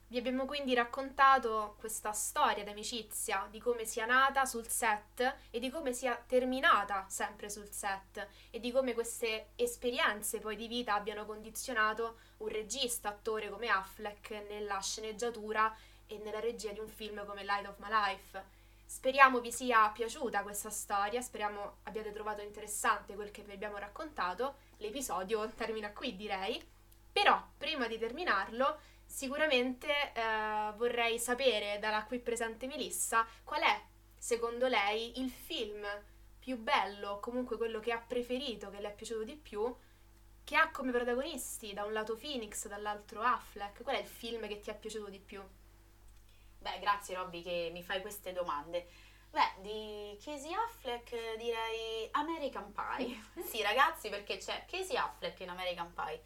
vi 0.10 0.18
abbiamo 0.18 0.46
quindi 0.46 0.74
raccontato 0.74 1.76
questa 1.80 2.14
storia 2.14 2.64
d'amicizia, 2.64 3.48
di 3.50 3.60
come 3.60 3.84
sia 3.84 4.06
nata 4.06 4.46
sul 4.46 4.68
set 4.68 5.36
e 5.50 5.60
di 5.60 5.70
come 5.70 5.92
sia 5.92 6.16
terminata 6.26 7.06
sempre 7.10 7.50
sul 7.50 7.70
set 7.70 8.26
e 8.50 8.60
di 8.62 8.72
come 8.72 8.94
queste 8.94 9.50
esperienze 9.56 10.40
poi 10.40 10.56
di 10.56 10.68
vita 10.68 10.94
abbiano 10.94 11.26
condizionato 11.26 12.20
un 12.38 12.48
regista, 12.48 13.10
attore 13.10 13.50
come 13.50 13.68
Affleck 13.68 14.30
nella 14.48 14.80
sceneggiatura 14.80 15.76
e 16.08 16.18
nella 16.20 16.40
regia 16.40 16.72
di 16.72 16.80
un 16.80 16.88
film 16.88 17.26
come 17.26 17.44
Light 17.44 17.68
of 17.68 17.76
My 17.80 17.90
Life. 17.90 18.56
Speriamo 18.86 19.42
vi 19.42 19.52
sia 19.52 19.90
piaciuta 19.90 20.44
questa 20.44 20.70
storia, 20.70 21.22
speriamo 21.22 21.80
abbiate 21.84 22.14
trovato 22.14 22.42
interessante 22.42 23.16
quel 23.16 23.32
che 23.32 23.42
vi 23.42 23.52
abbiamo 23.52 23.76
raccontato. 23.76 24.56
L'episodio 24.78 25.50
termina 25.50 25.92
qui, 25.92 26.16
direi. 26.16 26.66
Però, 27.12 27.46
prima 27.58 27.88
di 27.88 27.98
terminarlo, 27.98 28.80
Sicuramente 29.18 29.88
eh, 30.14 30.74
vorrei 30.76 31.18
sapere 31.18 31.80
dalla 31.80 32.04
qui 32.04 32.20
presente 32.20 32.68
Melissa 32.68 33.26
qual 33.44 33.62
è, 33.62 33.82
secondo 34.16 34.68
lei, 34.68 35.20
il 35.20 35.32
film 35.32 35.84
più 36.38 36.56
bello, 36.56 37.18
comunque 37.20 37.58
quello 37.58 37.80
che 37.80 37.92
ha 37.92 37.98
preferito, 37.98 38.70
che 38.70 38.80
le 38.80 38.90
è 38.90 38.94
piaciuto 38.94 39.24
di 39.24 39.36
più, 39.36 39.76
che 40.44 40.56
ha 40.56 40.70
come 40.70 40.92
protagonisti 40.92 41.74
da 41.74 41.84
un 41.86 41.94
lato 41.94 42.16
Phoenix, 42.16 42.68
dall'altro 42.68 43.24
Affleck. 43.24 43.82
Qual 43.82 43.96
è 43.96 44.02
il 44.02 44.06
film 44.06 44.48
che 44.48 44.60
ti 44.60 44.70
è 44.70 44.78
piaciuto 44.78 45.10
di 45.10 45.20
più? 45.20 45.42
Beh, 46.60 46.78
grazie 46.78 47.16
Robby 47.16 47.42
che 47.42 47.72
mi 47.74 47.82
fai 47.82 48.02
queste 48.02 48.34
domande. 48.34 48.88
Beh, 49.32 49.62
di 49.62 50.16
Casey 50.24 50.54
Affleck 50.54 51.38
direi 51.38 52.08
American 52.12 52.72
Pie. 52.72 53.20
sì, 53.50 53.64
ragazzi, 53.64 54.10
perché 54.10 54.38
c'è 54.38 54.66
Casey 54.70 54.96
Affleck 54.96 55.40
in 55.40 55.50
American 55.50 55.92
Pie 55.96 56.22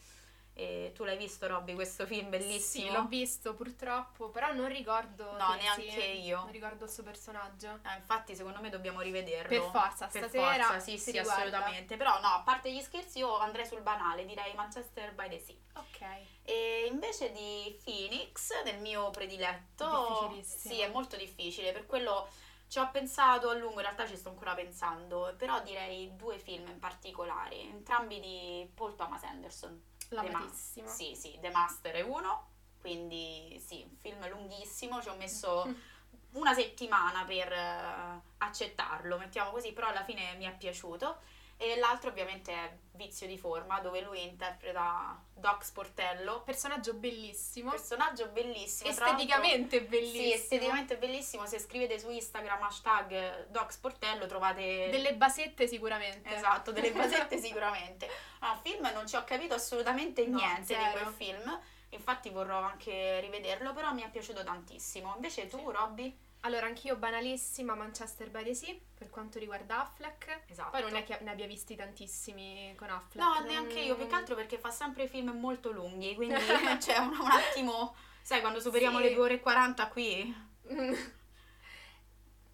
e 0.53 0.91
tu 0.93 1.03
l'hai 1.03 1.17
visto, 1.17 1.47
Robby, 1.47 1.73
questo 1.73 2.05
film 2.05 2.29
bellissimo? 2.29 2.87
Sì, 2.87 2.91
l'ho 2.91 3.05
visto 3.05 3.53
purtroppo, 3.53 4.29
però 4.29 4.51
non 4.53 4.67
ricordo. 4.67 5.31
No, 5.37 5.53
neanche 5.53 5.89
sì, 5.89 6.25
io. 6.25 6.37
Non 6.37 6.51
ricordo 6.51 6.85
il 6.85 6.89
suo 6.89 7.03
personaggio. 7.03 7.79
Eh, 7.85 7.95
infatti, 7.97 8.35
secondo 8.35 8.59
me 8.59 8.69
dobbiamo 8.69 9.01
rivederlo. 9.01 9.47
Per 9.47 9.69
forza, 9.71 10.07
per 10.07 10.23
stasera. 10.23 10.65
Forza, 10.65 10.79
sì, 10.79 10.97
sì, 10.97 11.11
riguarda. 11.11 11.33
assolutamente. 11.33 11.97
Però, 11.97 12.19
no, 12.19 12.27
a 12.27 12.41
parte 12.41 12.71
gli 12.71 12.81
scherzi, 12.81 13.19
io 13.19 13.37
andrei 13.37 13.65
sul 13.65 13.81
banale, 13.81 14.25
direi 14.25 14.53
Manchester 14.53 15.13
by 15.13 15.29
the 15.29 15.39
Sea. 15.39 15.55
Ok. 15.75 16.01
E 16.43 16.87
invece 16.89 17.31
di 17.31 17.79
Phoenix, 17.83 18.61
del 18.63 18.79
mio 18.79 19.09
prediletto. 19.09 20.33
Sì, 20.43 20.81
è 20.81 20.89
molto 20.89 21.15
difficile, 21.15 21.71
per 21.71 21.85
quello. 21.85 22.27
Ci 22.67 22.79
ho 22.79 22.89
pensato 22.89 23.49
a 23.49 23.53
lungo, 23.53 23.75
in 23.75 23.81
realtà 23.81 24.07
ci 24.07 24.15
sto 24.15 24.29
ancora 24.29 24.53
pensando, 24.53 25.33
però 25.37 25.61
direi 25.61 26.15
due 26.15 26.37
film 26.37 26.69
in 26.69 26.79
particolare, 26.79 27.59
entrambi 27.59 28.21
di 28.21 28.71
Paul 28.73 28.95
Thomas 28.95 29.23
Anderson. 29.23 29.89
L'amatissimo. 30.11 30.85
Ma- 30.87 30.91
sì, 30.91 31.15
sì, 31.15 31.37
The 31.41 31.49
Master 31.49 31.95
è 31.95 32.01
uno, 32.01 32.47
quindi 32.79 33.61
sì, 33.65 33.85
un 33.87 33.95
film 33.97 34.29
lunghissimo, 34.29 35.01
ci 35.01 35.09
ho 35.09 35.15
messo 35.15 35.63
una 36.33 36.53
settimana 36.53 37.23
per 37.25 37.51
uh, 37.51 38.21
accettarlo, 38.37 39.17
mettiamo 39.17 39.51
così, 39.51 39.71
però 39.73 39.87
alla 39.87 40.03
fine 40.03 40.35
mi 40.35 40.45
è 40.45 40.55
piaciuto. 40.55 41.19
E 41.61 41.77
l'altro 41.77 42.09
ovviamente 42.09 42.51
è 42.51 42.75
Vizio 42.93 43.27
di 43.27 43.37
forma, 43.37 43.79
dove 43.79 44.01
lui 44.01 44.23
interpreta 44.23 45.23
Doc 45.31 45.63
Sportello. 45.63 46.41
Personaggio 46.41 46.95
bellissimo. 46.95 47.69
Personaggio 47.69 48.29
bellissimo. 48.29 48.89
Esteticamente 48.89 49.83
bellissimo. 49.83 50.23
Sì, 50.23 50.33
esteticamente 50.33 50.97
bellissimo. 50.97 51.45
Se 51.45 51.59
scrivete 51.59 51.99
su 51.99 52.09
Instagram 52.09 52.63
hashtag 52.63 53.47
Doc 53.49 53.71
Sportello 53.71 54.25
trovate... 54.25 54.89
Delle 54.89 55.13
basette 55.13 55.67
sicuramente. 55.67 56.35
Esatto, 56.35 56.71
delle 56.71 56.91
basette 56.97 57.37
sicuramente. 57.37 58.09
No, 58.39 58.59
film 58.63 58.89
non 58.91 59.07
ci 59.07 59.15
ho 59.15 59.23
capito 59.23 59.53
assolutamente 59.53 60.25
niente 60.25 60.75
no, 60.75 60.83
di 60.83 60.89
quel 60.91 61.13
film. 61.13 61.59
Infatti 61.89 62.29
vorrò 62.29 62.59
anche 62.59 63.19
rivederlo, 63.19 63.71
però 63.73 63.93
mi 63.93 64.01
è 64.01 64.09
piaciuto 64.09 64.43
tantissimo. 64.43 65.13
Invece 65.15 65.47
tu, 65.47 65.57
sì. 65.57 65.63
Robby? 65.71 66.17
Allora, 66.41 66.65
anch'io 66.65 66.95
banalissima 66.95 67.75
Manchester 67.75 68.31
by 68.31 68.43
the 68.43 68.53
Sea 68.55 68.75
per 68.97 69.09
quanto 69.09 69.37
riguarda 69.37 69.81
Affleck. 69.81 70.43
Esatto. 70.47 70.71
Poi 70.71 70.81
non 70.81 70.95
è 70.95 71.03
che 71.03 71.19
ne 71.21 71.31
abbia 71.31 71.45
visti 71.45 71.75
tantissimi 71.75 72.73
con 72.77 72.89
Affleck. 72.89 73.23
No, 73.23 73.45
neanche 73.45 73.79
io, 73.79 73.95
più 73.95 74.07
che 74.07 74.15
altro 74.15 74.35
perché 74.35 74.57
fa 74.57 74.71
sempre 74.71 75.07
film 75.07 75.29
molto 75.31 75.71
lunghi, 75.71 76.15
quindi 76.15 76.35
c'è 76.79 76.97
un, 76.97 77.09
un, 77.09 77.29
attimo... 77.29 77.95
Sai, 78.23 78.41
quando 78.41 78.59
superiamo 78.59 78.97
sì. 78.97 79.03
le 79.03 79.13
2 79.13 79.23
ore 79.23 79.33
e 79.35 79.39
40 79.39 79.87
qui... 79.89 80.35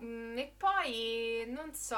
mm, 0.04 0.38
e 0.38 0.54
poi, 0.58 1.46
non 1.48 1.74
so, 1.74 1.98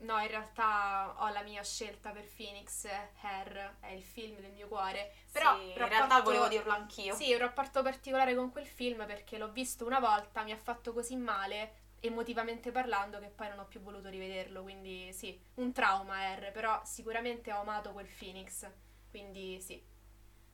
No, 0.00 0.18
in 0.20 0.28
realtà 0.28 1.14
ho 1.18 1.28
la 1.30 1.42
mia 1.42 1.62
scelta 1.64 2.10
per 2.10 2.24
Phoenix, 2.36 2.86
Hair, 3.20 3.78
è 3.80 3.88
il 3.88 4.02
film 4.02 4.38
del 4.38 4.52
mio 4.52 4.68
cuore. 4.68 5.12
Però 5.32 5.56
sì, 5.56 5.72
rapporto, 5.74 5.82
in 5.82 5.88
realtà 5.88 6.20
volevo 6.20 6.48
dirlo 6.48 6.72
anch'io. 6.72 7.14
Sì, 7.14 7.32
un 7.32 7.38
rapporto 7.38 7.82
particolare 7.82 8.34
con 8.36 8.52
quel 8.52 8.66
film 8.66 9.04
perché 9.06 9.38
l'ho 9.38 9.50
visto 9.50 9.84
una 9.84 9.98
volta, 9.98 10.44
mi 10.44 10.52
ha 10.52 10.56
fatto 10.56 10.92
così 10.92 11.16
male, 11.16 11.86
emotivamente 12.00 12.70
parlando, 12.70 13.18
che 13.18 13.26
poi 13.26 13.48
non 13.48 13.58
ho 13.58 13.66
più 13.66 13.80
voluto 13.80 14.08
rivederlo. 14.08 14.62
Quindi 14.62 15.12
sì, 15.12 15.36
un 15.54 15.72
trauma 15.72 16.14
Hair, 16.14 16.52
però 16.52 16.80
sicuramente 16.84 17.52
ho 17.52 17.60
amato 17.60 17.90
quel 17.92 18.06
Phoenix. 18.06 18.70
Quindi 19.10 19.60
sì. 19.60 19.84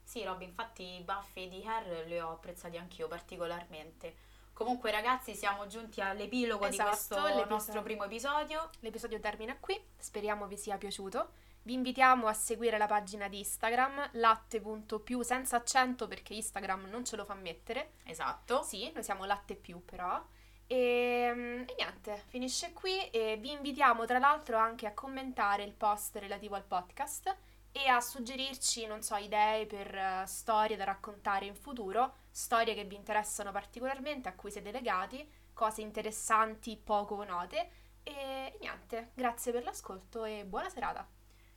Sì, 0.02 0.22
Robby, 0.22 0.44
infatti 0.44 0.82
i 0.82 1.02
baffi 1.02 1.48
di 1.48 1.62
Hair 1.66 2.06
li 2.06 2.18
ho 2.18 2.30
apprezzati 2.30 2.78
anch'io 2.78 3.08
particolarmente. 3.08 4.23
Comunque 4.54 4.92
ragazzi 4.92 5.34
siamo 5.34 5.66
giunti 5.66 6.00
all'epilogo 6.00 6.64
esatto, 6.66 7.16
di 7.16 7.20
questo 7.20 7.44
nostro 7.46 7.82
primo 7.82 8.04
episodio. 8.04 8.70
L'episodio 8.80 9.18
termina 9.18 9.56
qui, 9.58 9.78
speriamo 9.98 10.46
vi 10.46 10.56
sia 10.56 10.78
piaciuto. 10.78 11.30
Vi 11.62 11.72
invitiamo 11.72 12.28
a 12.28 12.32
seguire 12.32 12.78
la 12.78 12.86
pagina 12.86 13.26
di 13.26 13.38
Instagram 13.38 14.10
latte.più 14.12 15.22
senza 15.22 15.56
accento 15.56 16.06
perché 16.06 16.34
Instagram 16.34 16.88
non 16.88 17.04
ce 17.04 17.16
lo 17.16 17.24
fa 17.24 17.34
mettere. 17.34 17.94
Esatto. 18.04 18.62
Sì, 18.62 18.92
noi 18.94 19.02
siamo 19.02 19.24
latte 19.24 19.56
più 19.56 19.84
però. 19.84 20.22
E, 20.68 20.76
ehm, 20.76 21.64
e, 21.66 21.74
niente, 21.76 22.22
finisce 22.28 22.72
qui 22.72 23.10
e 23.10 23.36
vi 23.40 23.50
invitiamo 23.50 24.04
tra 24.04 24.20
l'altro 24.20 24.56
anche 24.56 24.86
a 24.86 24.94
commentare 24.94 25.64
il 25.64 25.72
post 25.72 26.14
relativo 26.16 26.54
al 26.54 26.64
podcast 26.64 27.34
e 27.76 27.88
a 27.88 28.00
suggerirci, 28.00 28.86
non 28.86 29.02
so, 29.02 29.16
idee 29.16 29.66
per 29.66 29.92
uh, 29.92 30.26
storie 30.26 30.76
da 30.76 30.84
raccontare 30.84 31.46
in 31.46 31.56
futuro, 31.56 32.14
storie 32.30 32.72
che 32.72 32.84
vi 32.84 32.94
interessano 32.94 33.50
particolarmente, 33.50 34.28
a 34.28 34.34
cui 34.34 34.52
siete 34.52 34.70
legati, 34.70 35.28
cose 35.52 35.80
interessanti, 35.80 36.76
poco 36.76 37.24
note. 37.24 37.70
E 38.04 38.56
niente, 38.60 39.10
grazie 39.14 39.50
per 39.50 39.64
l'ascolto 39.64 40.24
e 40.24 40.44
buona 40.44 40.70
serata. 40.70 41.04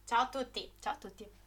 Ciao 0.06 0.22
a 0.22 0.28
tutti. 0.30 0.74
Ciao 0.80 0.94
a 0.94 0.98
tutti. 0.98 1.47